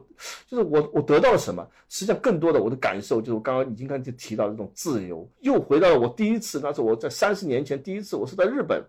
[0.48, 1.66] 就是我我得到了什么？
[1.88, 8.82] 实际上更多的我的感受，就是我刚刚已经刚才提到这种自由，又回到了我第一次，那是我在三十年前第一次，我是在日本，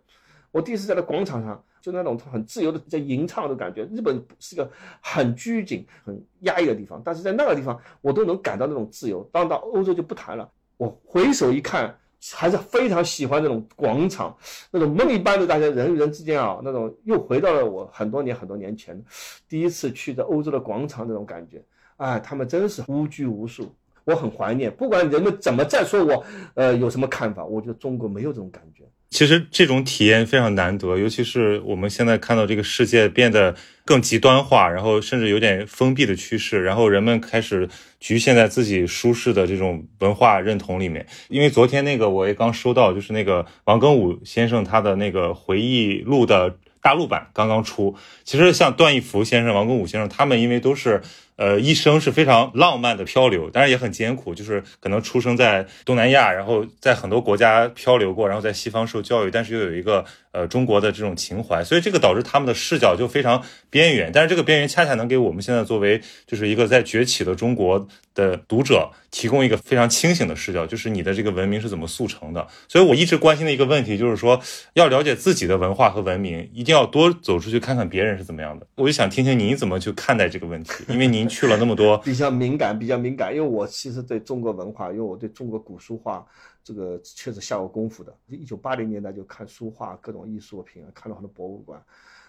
[0.52, 1.64] 我第一次在那广场上。
[1.82, 3.84] 就那种很自由的在吟唱的感觉。
[3.86, 4.70] 日本是个
[5.02, 9.28] 很拘谨、很压抑的地方，但是在那个地方，我都能感到那种自由。
[9.32, 11.98] 当到欧洲就不谈了，我回首一看，
[12.34, 14.38] 还是非常喜欢那种广场，
[14.70, 19.04] 那种梦一般的大家人与人之间啊，那种又回到了我很多年很多年前
[19.50, 21.64] 第一次去的欧洲的广场那种感觉。
[21.98, 24.72] 哎，他们真是无拘无束，我很怀念。
[24.72, 28.84] 不管人们怎么再说我，呃，有什么看法，我觉得中国没有这种感觉。
[29.12, 37.68] 其实这种体验非常难得，尤其是我们现在看到这个世界变得更极端化，然后甚至有点封闭的趋势，然后人们开始
[38.00, 41.06] 局限在自己舒适的这种文化认同里面。
[41.28, 47.94] 因为昨天那个我也刚收到，就是那个王庚武先生他的那个回忆录的大陆版刚刚出。
[48.24, 51.02] 其实像段义孚先生、王庚武先生他们，因为都是。
[51.42, 64.12] 呃，一生是非常浪漫的漂流，当然也很艰苦，就是可能出生在东南亚，然后在很多国家漂流过，然后在西方受教育，但是又有一个呃中国的这种情怀，所以这个导致他们的视角就非常边缘。
[64.14, 72.46] 但是这个边缘恰恰能给我们现在作为就是一个在崛起的中国的读者提供一个非常清醒的视角，就是你的这个文明是怎么速成的。
[72.68, 74.40] 所以我一直关心的一个问题就是说，
[74.74, 78.68] 要了解自己的文化和文明，一定要多走出去看看别人是怎么样的。
[78.76, 81.28] 我就想听听您怎么去看待这个问题，因为您。
[81.32, 86.26] 去了那么多， 比较敏感，比较敏感，因为我其实对中国文化，因为我对中国古书画
[86.64, 88.16] 这个确实下过功夫的。
[88.28, 91.84] 一九八零年代就看书画各种艺术品，看了很多博物馆，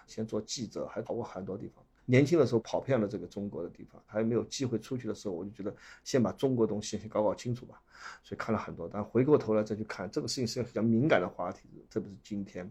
[0.07, 1.85] 先做记者，还跑过很多地方。
[2.05, 7.81] 年轻的时候跑遍了这个中国的地方，还没有机会出去的时候，我就觉得先把中国东西先搞搞清楚吧。
[8.23, 12.71] 所以看了很多，但回过头来再去看这个事情是个比较敏感的话题，特别是今天。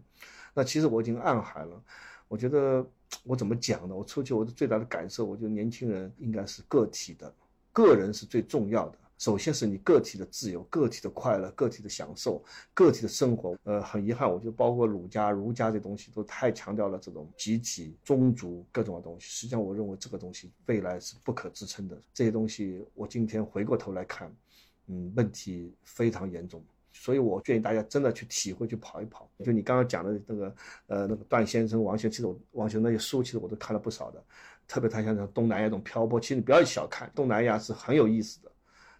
[0.52, 1.82] 那其实我已经暗含了，
[2.28, 2.86] 我觉得。
[3.24, 3.94] 我怎么讲呢？
[3.94, 7.32] 我出去，我的最大的感受，我觉得年轻人应该是个体的，
[7.70, 8.98] 个人是最重要的。
[9.22, 12.42] 首先是你个体的自由、个体的快乐、个体的享受、
[12.74, 13.56] 个体的生活。
[13.62, 19.26] 呃，很遗憾，我觉得包括儒家、儒家这东西都太强调了这种集体、宗族各种的东西。
[19.28, 21.96] 实际上，我认为这个东西未来是不可支撑的。
[22.12, 24.28] 这些东西，我今天回过头来看，
[24.88, 26.60] 嗯，问题非常严重。
[26.92, 29.30] 所以，我建议大家真的去体会，去跑一跑。
[29.44, 30.56] 就你刚刚讲的那个，
[30.88, 34.20] 呃，那个段先生、王先生，其实王先生那些书，其实我都看了不少的。
[34.66, 38.50] 特别他像这东南亚这种漂泊，其实你不要小看东南亚是很有意思的。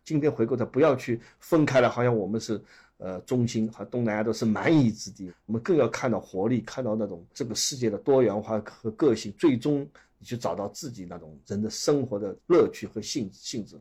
[0.05, 2.61] 今天回过头，不要去分开了，好像我们是
[2.99, 5.33] 呃中心和东南亚都是蛮夷之地。
[5.47, 9.89] 我们更要看到活力，看到那种这个世界的多元化和个性，最终
[10.23, 13.77] 你去找到自己那种人的生活的乐趣和性性质。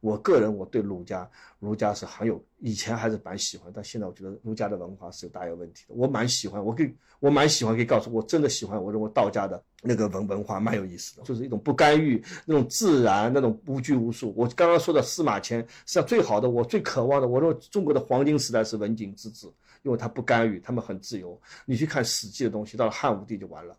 [0.00, 5.94] 我个人我对儒家，儒家是很有以前还是蛮喜欢，但现在我觉得儒家的文化是有大有问题的。
[5.94, 8.82] 我蛮喜欢，我可以我蛮喜欢，可以告诉我真的喜欢。
[8.82, 14.32] 我认为道家的那个文文化蛮有意思的，就是一种不干预，那种自然，那种无拘无束。
[14.34, 19.46] 我刚刚说的司马迁，实际上最好的，我最渴望的，我认为中国的黄金时代是文景之治，
[19.82, 21.38] 因为他不干预，他们很自由。
[21.66, 23.76] 你去看史记的东西，到了汉武帝就完了。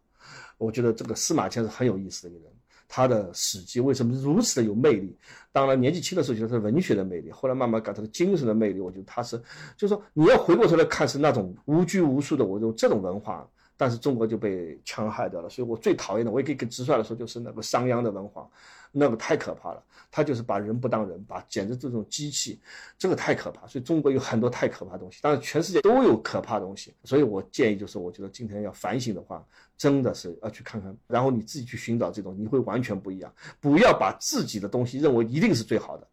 [0.64, 2.54] 我觉得这个司马迁是很有意思的一个人。
[2.88, 5.18] 他的《史记》为什么如此的有魅力？
[5.52, 8.80] 当然，年纪轻的时候觉得是文学的魅力，后来慢慢感他的精神的魅力。
[8.80, 9.36] 我觉得他是，
[9.76, 12.46] 就是说你要回过头来看，是那种无拘无束的。
[12.46, 15.50] 我用这种文化但是中国就被戕害掉了。
[15.50, 18.50] 所以我最讨厌的，我也可以直率的说，就是那个商鞅的文化，
[18.92, 19.84] 那个太可怕了。
[20.12, 22.62] 他就是把人不当人，把简直这种机器，
[23.00, 23.66] 这个太可怕。
[23.66, 26.94] 所以中国有很多太可怕的东西，当然全世界都有可怕的东西。
[27.04, 29.44] 所以我建议就是，我觉得今天要反省的话，
[29.76, 33.34] 真的是要去看看，然后你自己去寻找这种，你会完全不一样。
[33.60, 36.08] 不要把自己的东西认为一定是最好的，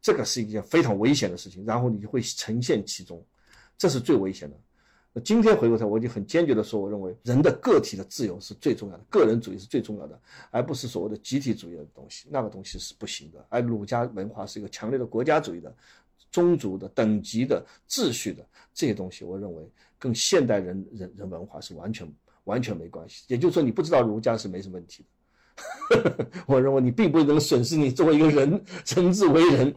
[0.00, 3.20] 这个是一件非常危险的事情，然后你就会沉陷其中，
[3.76, 4.56] 这是最危险的。
[5.12, 10.20] 那今天回过头，我就很坚决的说，我认为人的个体的自由是最重要的，个人主义是最重要的，
[10.52, 13.44] 而不是所谓的集体主义的东西，那个东西是不行的。
[13.48, 15.74] 而儒家文化是一个强烈的国家主义的、
[16.30, 19.68] 宗族的、等级的、秩序的这些东西，我认为
[19.98, 22.08] 跟现代人人人文化是完全
[22.44, 23.24] 完全没关系。
[23.26, 26.26] 也就是说，你不知道儒家是没什么问题的。
[26.46, 29.74] 我认为你并不能损失你作为一个人，人之为人。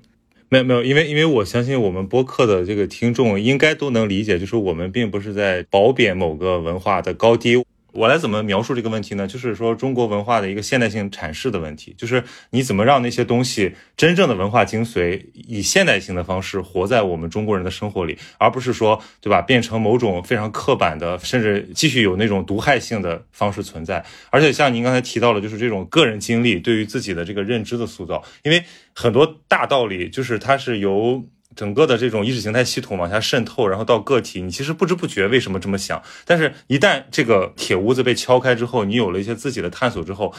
[0.54, 7.66] 没有没有，因为因为我相信我们播客的这个听众应该都能理解，就是我们并不是在褒贬某个文化的高低。
[7.94, 9.28] 我来怎么描述这个问题呢？
[9.28, 24.04] 就是说中国文化的一个现代性阐释的问题，就是你怎么让那些东西真正的文化精髓以现代性的方式活在我们中国人的生活里，而不是说对吧变成某种非常刻板的，甚至继续有那种毒害性的方式存在。
[24.32, 31.24] 而且像您刚才提到了，就是这种个人经历对于自己的这个认知的塑造，因为很多大道理就是它是由。
[31.56, 40.34] 整个的这种意识形态系统往下渗透，然后到个体，你其实不知不觉为什么这么想，但是一旦这个铁屋子被敲开之后，你有了一些自己的探索之后，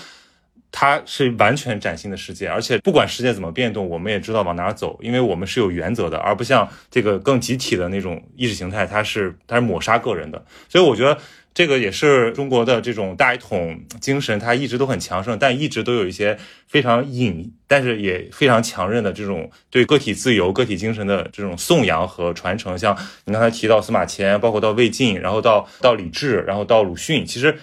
[0.70, 11.18] 它是完全崭新的世界，而且不管世界怎么变动，我们也知道往哪走，因为我们是有原则的，而不像这个更集体的那种意识形态，它是它是抹杀个人的，所以我觉得。
[11.54, 16.36] 这个也是中国的这种大一统精神，它一直都很强盛，但一直都有一些
[16.66, 22.76] 非常隐，但是也非常强韧的这种对个体自由、个体精神的这种颂扬和传承。
[22.76, 27.56] 像你刚才提到司马迁，包括到魏晋，然后到到李治，然后到鲁迅，其实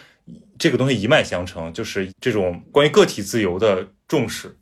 [0.58, 4.56] 这个东西一脉相承，就是这种关于个体自由的重视。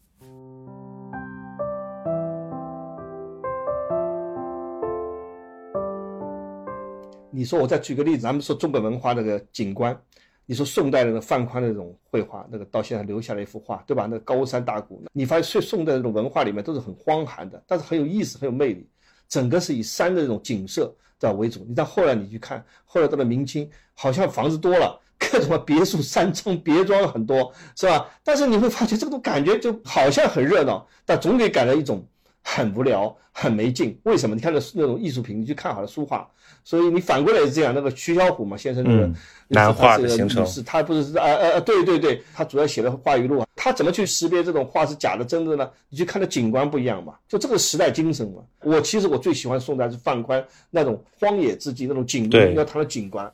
[7.39, 9.97] 你说我再举个例子，咱们说中国文化那个景观，
[10.45, 14.09] 你说宋代的那个范宽的那种绘画，那个到现在留下了一幅画，对吧？
[14.11, 18.85] 那高山大谷，你发现宋宋代那种文化里面都是很荒寒的，但是很有意思，很有魅力，
[19.29, 21.65] 整个是以山的这种景色在为主。
[21.65, 28.09] 你到后来你去看，后来到了明清，好像房子多了，各种别墅、山庄、别庄很多，是吧？
[28.21, 32.05] 但是你会发现这种感觉就好像很热闹，但总给感到一种
[32.43, 33.97] 很无聊、很没劲。
[34.03, 34.35] 为什么？
[34.35, 36.29] 你看那那种艺术品，你去看好了书画。
[36.69, 39.11] 所以你反过来是这样，那个徐小虎嘛，先生那个
[39.47, 45.67] 南画的形成，他不是啊啊啊，对对对，他主要写的画语录啊，他怎么去识别这种画是假的真的呢？
[45.89, 48.43] 你去看的景观不一样嘛，就这个时代精神嘛。
[48.61, 53.27] 我其实我最喜欢宋代是范宽那种荒野之际那种景观，要他的景观，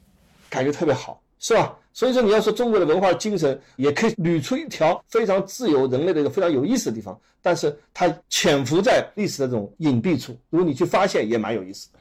[0.49, 1.75] 感觉特别好，是吧？
[1.91, 11.99] 所以说你要说中国的文化精神，也可以捋出一条非常自由人类的一个非常有意思的地方，但是它潜伏在历史的这种隐蔽处，如果你去发现，也蛮有意思的。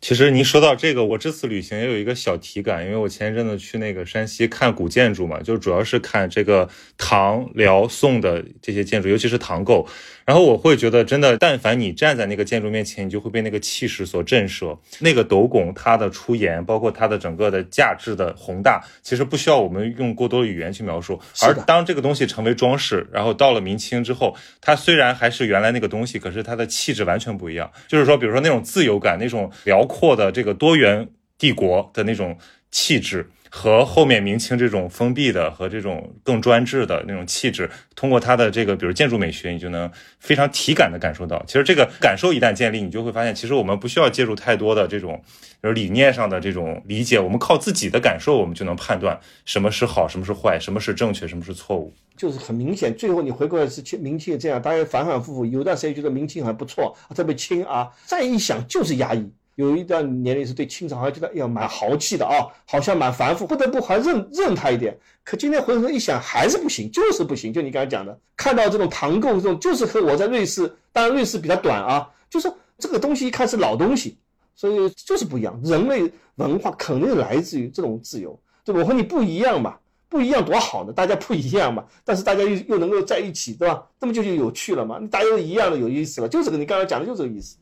[0.00, 9.88] 其实您说到这个，我这次旅行也有一个小体感，因为我前一阵子去那个山西看古建筑嘛，就主要是看这个唐、辽、宋的这些建筑，尤其是唐构。
[10.24, 14.78] 然后我会觉得，真的，但凡你站在那个建筑面前，你就会被那个气势所震慑。
[15.00, 21.18] 那个斗拱，它的出檐，包括它的整个的价值的宏大，其实不需要我们用过多的语言去描述。
[21.42, 27.72] 而当这个东西成为装饰，然后到了明清之后，它虽然还是原来那个东西，可是它的气质完全不一样。
[27.88, 32.38] 就是说，比如说那种自由感，那种辽阔的这个多元帝国的那种
[32.70, 33.28] 气质。
[33.50, 41.42] 和后面明清这种封闭的和这种更专制的那种气质，通过它的这个比如建筑美学，你就能非常体感的感受到。
[41.46, 45.22] 其实这个感受一旦建立，你就会发现，其实我们不需要借助太多的这种
[45.62, 51.94] 就是理念上的这种理解，我们靠自己的感受，我们就能判断什么是好，什么是坏，什么是正确，什么是错误。
[52.18, 59.32] 就是很明显，最后你回过来是清明清这样，大家反反复复，有段时间觉得明清还不错，特别清啊，再一想就是压抑。
[59.58, 64.96] 有一段年龄是对清朝好像觉得哎呀蛮豪气的啊，好像蛮繁复，不得不还认认他一点。
[65.24, 67.52] 可今天回头一想，还是不行，就是不行。
[67.52, 74.16] 就你刚才讲的，看到这种唐构这种，就是和我在瑞士，当然瑞士比较短啊，就是这个东西一看是老东西，
[74.54, 75.60] 所以就是不一样。
[75.64, 78.72] 人类文化肯定来自于这种自由，对？
[78.72, 79.76] 我和你不一样嘛，
[80.08, 83.84] 不一样多好呢，大家不一样嘛，但是大家又又能够在一起，对吧？
[83.98, 87.56] 那么就就有趣了嘛，大家都一样的有意思了，就这个你刚才讲的就这个意思。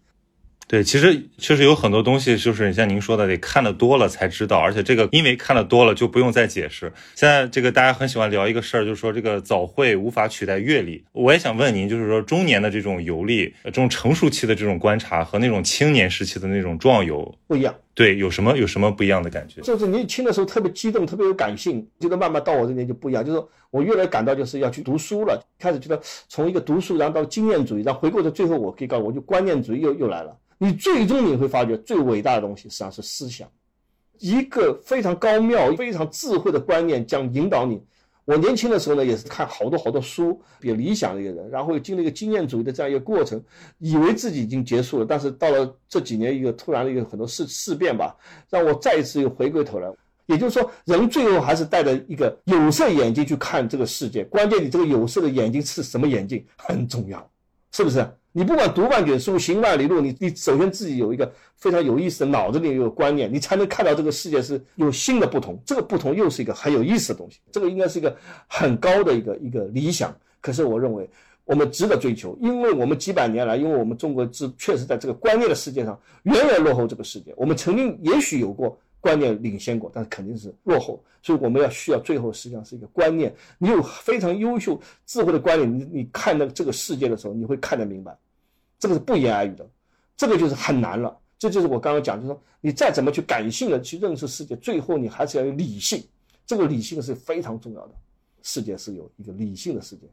[0.68, 6.92] 对，其实确实有很多东西，就是像您说的，得看得多了才知道，而且这个因为看得多了就不用再解释。
[7.14, 11.04] 现在这个大家很喜欢聊一个事儿，就是说这个早会无法取代阅历。
[11.12, 19.62] 我也想问您，就是说中年的这种游历，这种成熟期的这种观察和那种青年时期的那种壮游不一样，对，有什么有什么不一样的感觉？
[19.62, 25.42] 就是年轻的时候特别激动，特别有感性，觉得慢慢到我这年就不一样，就是我越来感到就是要去读书了。
[25.58, 25.98] 开始觉得
[26.28, 30.36] 从一个读书，然后到经验主义，然后回过头，最后我可以告诉我就观念主义又又来了。
[30.58, 33.48] 你最终你会发觉，最伟大的东西实际上是思想，
[34.18, 37.82] 一个非常高妙、非常智慧的观念将引导你。
[38.26, 43.42] 我年轻的时候呢，也是看好多好多书，比较理想的一个人，然后又经历一个经验主义的这样一个过程，
[43.78, 48.16] 以为自己已经结束了，但是到了这几年一个突然的一个很多事事变吧，
[48.50, 49.88] 让我再一次又回过头来。
[50.26, 57.30] 也就是说，人最后还是带着一个有色眼镜去看这个世界，关键你这个有色的眼睛是什么眼镜很重要，
[57.70, 58.04] 是不是？
[58.36, 65.58] 你不管读万卷书，行万里路，你你首先自己有一个非常有意思的脑子里有个观念，你才能看到这个世界是有新的不同。
[65.64, 68.14] 这个不同又是一个很有意思的东西，这个应该是一个
[68.46, 70.14] 很高的一个一个理想。
[70.42, 71.08] 可是我认为
[71.46, 77.32] 我们值得追求，因为我们几百年来，因为我们中国是确实在这个观念的世界上远远落后这个世界。
[77.38, 81.02] 我们曾经也许有过观念领先过，但是肯定是落后。
[81.22, 83.34] 所以我们要需要最后实际上是一个观念。
[83.56, 88.14] 你有非常优秀智慧的观念，你你看那这个世界的时候，你会看得明白。
[88.78, 89.68] 这个是不言而喻的，
[90.16, 91.16] 这个就是很难了。
[91.38, 96.02] 这就是我刚刚讲，就是说你再怎么去感性的去认识世界，最后你还是要有理性。
[96.46, 97.94] 这个理性是非常重要的。
[98.42, 100.06] 世界是有一个理性的世界，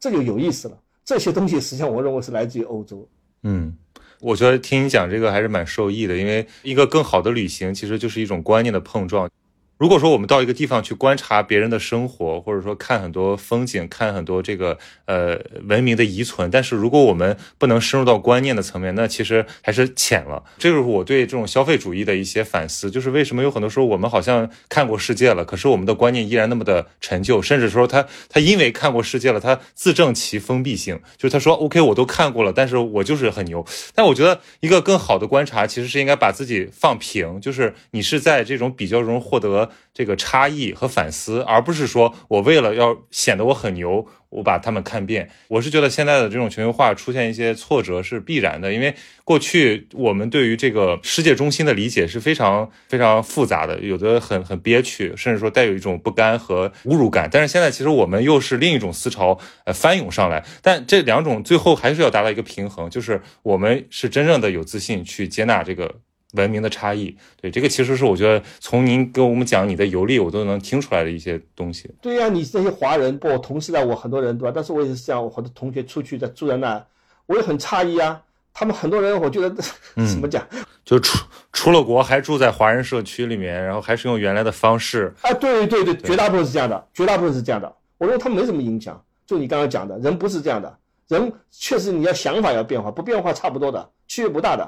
[0.00, 0.78] 这就有意思了。
[1.04, 3.08] 这些东西实际上我认为是来自于欧洲。
[3.42, 3.76] 嗯，
[4.20, 9.30] 我觉得听你讲这个还是蛮受益的，因为一个更好的旅行其实就是一种观念的碰撞。
[9.78, 20.42] 如果说我们到一个地方去观察别人的生活，或者说看很多风景，看很多这个呃文明的遗存，但是如果我们不能深入到观念的层面，那其实还是浅了。
[20.56, 33.62] 这就是我对这种消费主义的一些反思，就是为什么有很多时候我们好像看过世界了，可是我们的观念依然那么的陈旧，甚至说他他因为看过世界了，他自证其封闭性，就是他说 OK 我都看过了，但是我就是很牛。
[33.94, 39.65] 但我觉得一个更好的观察其实是应该把自己放平，就是你是在这种比较中获得。
[39.92, 45.30] 这个差异和反思，而不是说我为了要显得我很牛，我把他们看遍。
[45.48, 48.94] 我是觉得现在的这种全球化出现一些挫折是必然的，因为
[49.24, 57.28] 过去我们对于这个世界中心的理解是非常非常复杂的，有的很很憋屈，甚至说带有一种不甘和侮辱感。
[57.32, 65.96] 但是现在其实我们又是另一种思潮呃翻涌上来，但这两种最后还是要达到一个平衡，就是我们是真正的有自信去接纳这个。
[66.36, 71.90] 文明的差异，对这个其实是我觉得从您跟我们讲你的游历，我都能听出来的一些东西。
[72.00, 74.52] 对呀，你这些华人，不，我同时代我很多人对吧？
[74.54, 76.84] 但是我也是这样，我很多同学出去在住在那，
[77.26, 78.22] 我也很诧异啊。
[78.58, 79.50] 他们很多人，我觉得
[80.06, 80.42] 怎么讲，
[80.82, 81.18] 就出
[81.52, 85.12] 出了国还住在华人社区里面，然后还是用原来的方式。
[85.20, 87.70] 啊，对对对，绝大部分是这样的，绝大部分是这样的。
[87.98, 88.98] 我认为他们没什么影响。
[89.26, 90.78] 就你刚刚讲的，人不是这样的，
[91.08, 94.66] 人确实你要想法要变化，不变化差不多的，区别不大的。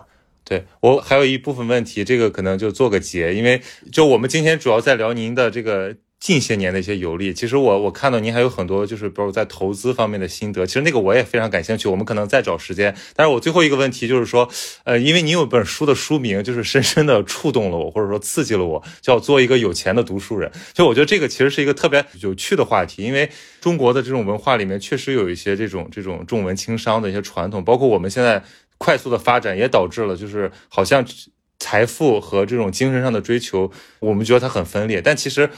[0.48, 3.60] 对我还有一部分问题，这个可能就做个结，因为
[3.92, 7.34] 就我们今天主要在聊您的这个近些年的一些游历。
[7.34, 11.86] 其实我我看到您还有很多就是比如在投资方面的心得，其实那个我也非常感兴趣。
[11.86, 12.96] 我们可能再找时间。
[13.14, 14.48] 但是我最后一个问题就是说，
[14.84, 20.50] 呃，因为您有本书的书名就是深深的触动了我，或者说刺激了我，叫做一个有钱的读书人。
[20.72, 23.28] 就我觉得这个其实是一个特别有趣的话题，因为
[23.60, 28.42] 中国的这种文化里面确实有一些这种这种重文轻商的一些传统，包括我们现在。
[28.78, 31.04] 快速的发展也导致了，就是好像
[31.58, 33.70] 财富和这种精神上的追求，
[34.00, 35.50] 我们觉得它很分裂，但其实。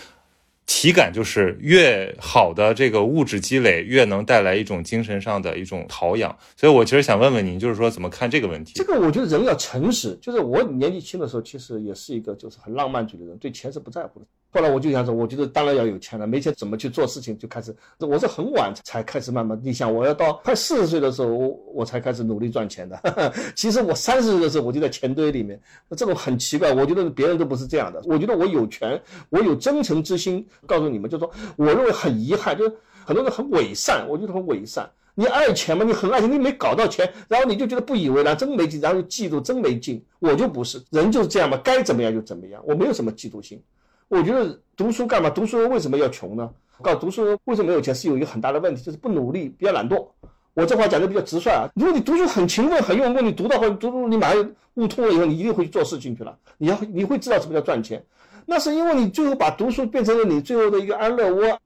[0.66, 6.38] 体感就是越好的这个物质积累，越能带来一种精神上的一种陶养。
[6.56, 8.74] 所以我其实想问问您，就是说怎么看这个问题？
[8.76, 10.16] 这个我觉得人要诚实。
[10.22, 14.26] 就是我年纪轻的时候，其实也是一个就是很浪漫主义的人，对钱是不在乎的。
[14.52, 17.38] 后来我就想说，我觉得当然要有钱了，没钱怎么去做事情？
[17.38, 19.58] 就开始，我是很晚才开始慢慢。
[19.62, 23.32] 你想，我要到快四十岁的时候，我我才开始努力赚钱的。
[23.54, 25.60] 其实我三十岁的时候，我就在钱堆里面。
[25.96, 28.02] 这种很奇怪，我觉得别人都不是这样的。
[28.04, 30.44] 我觉得我有权，我有真诚之心。
[30.66, 32.74] 告诉你们，就说我认为很遗憾，就是
[33.04, 34.90] 很多人很伪善，我觉得很伪善。
[35.14, 35.84] 你爱钱吗？
[35.84, 40.02] 你很爱钱，你没搞到钱，然后你就觉得不以为然，真没劲，然后就嫉妒，真没劲。
[40.18, 43.62] 我就不是，人就是这样嘛，该怎么样就怎么样，我没有什么嫉妒心。
[44.10, 45.30] 我觉得读书干嘛？
[45.30, 46.50] 读书人为什么要穷呢？
[46.82, 47.94] 搞读书人为什么没有钱？
[47.94, 50.04] 是有一个很大的问题，就是不努力，比较懒惰。
[50.52, 51.68] 我这话讲的比较直率啊。
[51.76, 56.36] 如果你读书很勤奋、很用功，你读到后读读，你马上悟通了以后，你一定会去做事情去了。
[56.58, 58.04] 你要你会知道什么叫赚钱。
[58.46, 61.56] 那是因为你最后把读书变成了你最后的一个安乐窝，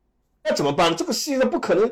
[0.45, 0.95] 那怎么办？
[0.95, 1.91] 这个世界上不可能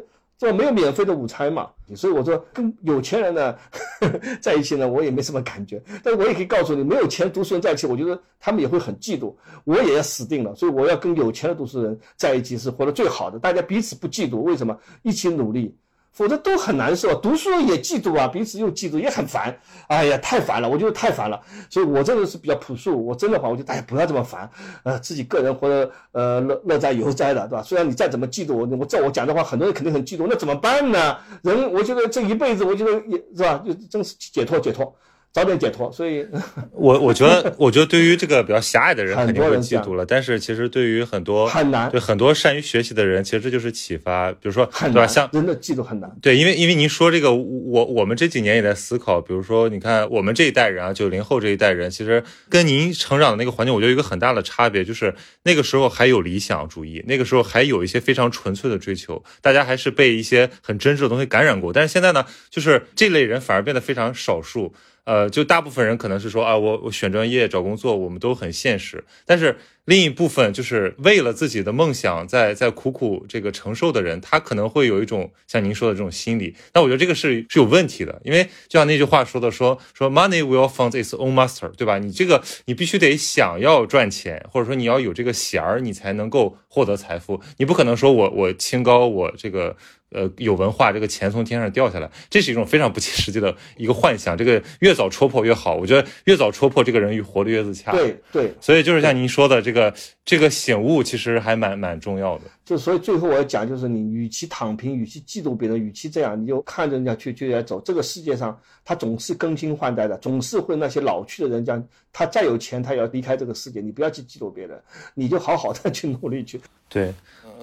[0.48, 1.68] 说没有免费的午餐嘛。
[1.94, 3.54] 所以我说跟有钱人呢
[4.40, 5.82] 在一起呢，我也没什么感觉。
[6.02, 9.34] 但我也可以告诉你，没有钱读书人在一起，我觉得他们也会很嫉妒，
[9.64, 10.54] 我也要死定了。
[10.54, 14.38] 所以我要跟有钱的读书人在一起是活得最好的，大家彼此不嫉妒。
[14.38, 14.74] 为什么？
[15.02, 15.76] 一起努力，
[16.12, 17.14] 否则都很难受。
[17.14, 19.58] 读书也嫉妒啊，彼此又嫉妒，也很烦。
[19.88, 21.40] 哎呀，太烦了，我觉得太烦了。
[21.70, 23.04] 所以我这个人是比较朴素。
[23.04, 24.48] 我真的话，我觉得大家不要这么烦。
[24.84, 27.62] 呃，自己个人活得呃乐乐在悠哉的，对吧？
[27.62, 30.26] 虽然你再怎么嫉妒我，我照我讲的话，很多人肯定很嫉妒。
[30.28, 31.16] 那怎么办呢？
[31.42, 34.94] 人，我觉得这一辈子，我觉得也是吧，就真是解脱解脱。
[35.32, 36.26] 早点解脱，所以，
[36.72, 44.30] 我我觉得， 我觉得对于这个比较狭隘的人肯定会嫉妒了，但是其实对于很多很难，对很多善于学习的人，其实这就是启发。
[44.32, 45.06] 比如说，对吧？
[45.06, 46.10] 像真的嫉妒很难。
[46.20, 55.14] 对，因为因为您说这个，我我们这几年也在思考，比如说，你看我们这一代人啊，九零后这一代人，其实跟您成长的那个环境，我觉得有一个很大的差别，就是
[55.44, 61.72] 那个时候还有理想主义，那个时候还有一些非常纯粹的追求，大家还是被一些很真挚的东西感染过。
[61.72, 64.74] 但是现在呢，就是这类人反而变得非常少数。
[65.04, 69.02] 呃，就大部分人可能是说啊，我我选专业找工作，我们都很现实。
[69.26, 76.54] 但是另一部分就是为了自己的梦想在在苦苦这个承受的人，他可能会有一种像您说的这种心理。
[76.72, 81.98] 那我觉得这个是是有问题的，因为就像那句话说的，说说 money will find its own master，对吧？
[81.98, 87.40] 你这个你必须得想要赚钱，或者说你要有这个弦儿，你才能够获得财富。
[87.56, 89.76] 你不可能说我我清高，我这个。
[90.12, 94.36] 呃，有文化，这个钱从天上掉下来，这是一种非常不切实际的一个幻想。
[94.36, 97.92] 这个越早戳破越好，我觉得越早戳破，这个人越活得越自洽。
[97.92, 99.92] 对对，所以就是像您说的，这个
[100.24, 102.44] 这个醒悟其实还蛮蛮重要的。
[102.64, 107.80] 就所以最后我要讲，就是你与其躺平，与其嫉妒别人，与其这样，你就看着人家去就要走。
[107.80, 113.80] 这个世界上，他总是更新换代的，总是会那些老去的人讲，他再有钱，他要离开这个世界。
[113.80, 114.80] 你不要去嫉妒别人，
[115.14, 116.60] 你就好好的去努力去。
[116.88, 117.12] 对。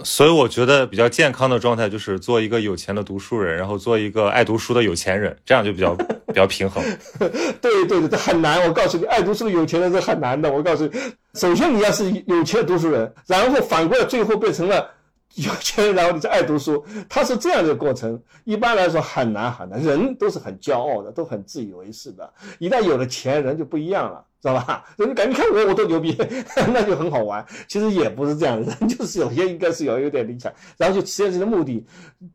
[0.03, 5.93] 所以我觉得比较健康的状态就是做一个有钱的读书人，然后做一个爱读书的有钱人，这样就比较
[6.27, 6.83] 比较平衡。
[7.17, 7.29] 对
[7.59, 8.65] 对对，这很难。
[8.65, 10.51] 我告诉你，爱读书的有钱人是很难的。
[10.51, 10.91] 我告诉你，
[11.33, 14.89] 首先你要是有钱的读书人，然后反过来最后变成了
[15.35, 18.21] 有钱人，然后你再爱读书，他是这样的过程。
[18.45, 19.81] 一般来说很难很难。
[19.83, 22.33] 人都是很骄傲的，都很自以为是的。
[22.57, 24.23] 一旦有了钱，人就不一样了。
[24.41, 24.85] 知道吧？
[24.97, 26.17] 人感觉看我我多牛逼，
[26.73, 27.45] 那就很好玩。
[27.67, 31.85] 其实也不是这样，人 就是有些应该是有有点理想，然后就实现自己的目的。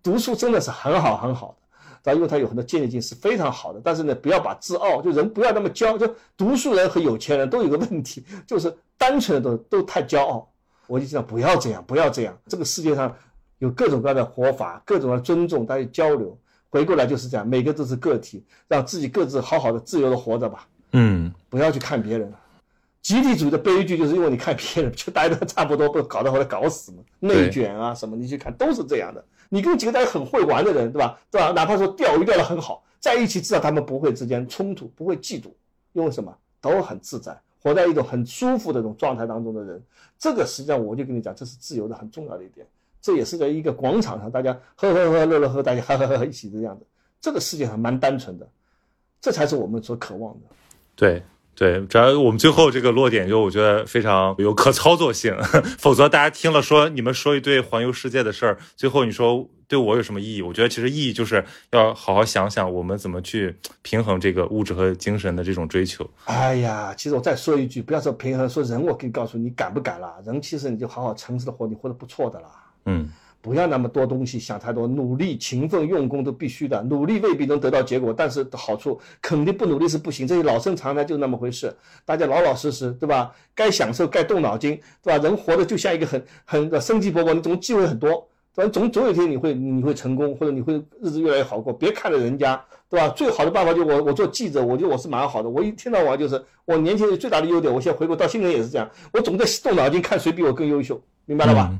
[0.02, 3.80] 读书真的是很好很好的，然后因为他有很多建立性是非常好的。
[3.82, 10.46] 但是呢，不要把自傲，就人不要那么骄，就读书人和有钱人都有个问题，就是单纯的都都太骄傲。
[10.86, 12.38] 我就讲不要这样，不要这样。
[12.46, 13.16] 这个世界上
[13.58, 16.38] 有各种各样的活法，各种的尊重，大家交流。
[16.68, 20.66] 回过来就是这样，每个都是个体，让自己各自好好的自由的活着吧。
[20.96, 22.32] 嗯，不要去看别人，
[23.02, 29.22] 集体主义的悲剧就是因为你看别人， 就大家都差不多，不搞得后来搞死嘛，内卷啊什么，你去看都是这样的。
[29.48, 31.18] 你跟几个大家很会玩的人，对吧？
[31.30, 31.50] 对吧？
[31.50, 35.48] 哪怕说钓鱼钓得很好，在一起至少他们不会之间冲突，不会嫉妒，
[35.92, 36.32] 因为什么？
[36.60, 39.82] 都很自在，活在一种很舒服的这种状态当中的人，
[40.18, 42.66] 这个实际上我就跟你讲，这是自由的很重要的一点。
[43.02, 46.86] 这也是在一个广场上，大家喝喝喝乐乐喝，大家哈哈哈一起这样子，
[47.20, 48.48] 这个世界上蛮单纯的，
[49.20, 50.40] 这才是我们所渴望的。
[50.96, 51.22] 对
[51.54, 55.36] 对，主要我们最后这个落点就我觉得非常有可操作性，
[55.78, 60.42] 否则大家听了说你们说一堆环游世界的事儿，最后你说对我有什么意义？
[60.42, 66.08] 我觉得其实意义就是要好好想想我们怎么去平衡这个物质和精神的这种追求。
[66.24, 70.16] 哎呀，其实我再说一句，不要说平衡，说人，我可以告诉你，敢不敢啦？
[70.26, 72.48] 人其实你就好好诚实的活，你活得不错的啦。
[72.86, 73.08] 嗯。
[73.44, 76.82] 不要那么多东西想太多，努力、勤奋、用功都必须的。
[76.84, 80.26] 努力未必能得到结果，但是好处肯定不努力是不行。
[80.26, 81.70] 这些老生常谈就那么回事。
[82.06, 83.30] 大家老老实实，对吧？
[83.54, 85.22] 该享受，该动脑筋，对吧？
[85.22, 88.70] 人活的就像一个很很生机勃勃，你总机会很多，对吧？
[88.72, 91.70] 总总有一天你会你会成功，或者你会日子越来越好过。
[91.70, 93.10] 别看着人家，对吧？
[93.10, 95.50] 最好的办法就我我做记者，我觉得我是蛮好的。
[95.50, 97.70] 我一天到晚就是我年轻人最大的优点。
[97.70, 101.70] 我现在回顾到新人也是这样，我总在动脑筋看谁比我更优秀，明白了吧？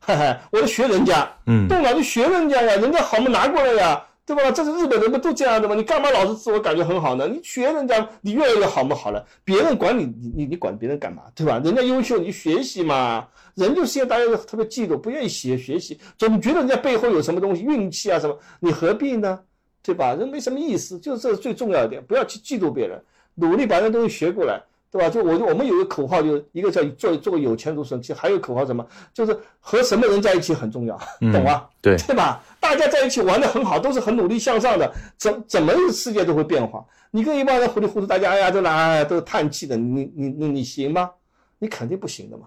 [0.00, 4.50] 嘿嘿，我在学人家，嗯，动脑就学人家呀，人家好嘛拿过来呀，对吧？
[4.50, 7.26] 这是日本人不都这样的吗，你干嘛老是自我感觉很好呢？
[7.26, 11.24] 你学人家，你越来越好嘛，好了，别人管你，你你你管别人干嘛？
[11.34, 11.60] 对吧？
[11.62, 13.26] 人家优秀，你学习嘛。
[13.54, 19.40] 人就现在大家特别嫉妒，不愿意学学习，总觉得人家背后有什么东西，运气啊什么，你何必呢？
[19.82, 20.14] 对吧？
[20.14, 23.02] 人没什么意思，就是这是最重要一点，不要去嫉妒别人，
[23.34, 24.62] 努力把那东西学过来。
[24.90, 25.10] 对吧？
[25.10, 31.66] 就我我们有一个口号，就一个叫做做个有钱读书人，其实还有口号什么，就是和什么人在一起很重要，懂吗？
[31.82, 32.42] 对对吧？
[32.58, 36.84] 大家在一起玩的很好，都是很努力向上的，怎怎么世界都会变化。
[37.10, 41.10] 你跟一帮人糊里糊涂，大家哎呀都来都是叹气的，你你你你行吗？
[41.58, 42.46] 你肯定不行的嘛，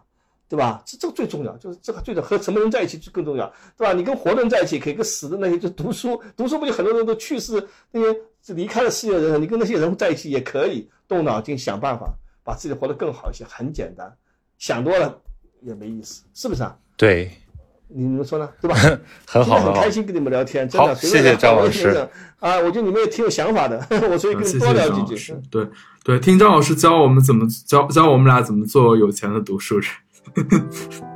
[0.49, 0.81] 对吧？
[0.85, 3.93] 这这个最重要，就是这个最的和什么人在一起就更重要，对吧？
[3.93, 8.19] 你跟活人在一起可以，跟死的那些就读书，读书不就很多人都去世，那些
[8.53, 12.11] 离开了世界的人，你跟那些人在一起也可以动脑筋想办法。
[12.43, 14.11] 把自己活得更好一些，很简单，
[14.57, 15.19] 想多了
[15.61, 16.75] 也没意思，是不是啊？
[16.97, 17.31] 对，
[17.87, 18.49] 你们说呢？
[18.61, 18.75] 对吧？
[19.27, 19.91] 很好，很很开。
[19.91, 20.95] 心跟你们聊天，真的。
[20.95, 21.89] 谢谢张老师
[22.39, 23.77] 啊，我觉得你们也挺有想法的，
[24.09, 25.35] 我所以跟你们多聊几句。
[25.49, 25.67] 对
[26.03, 29.89] 对，听张老师教我们怎么教教我们俩怎么做有钱的读书人。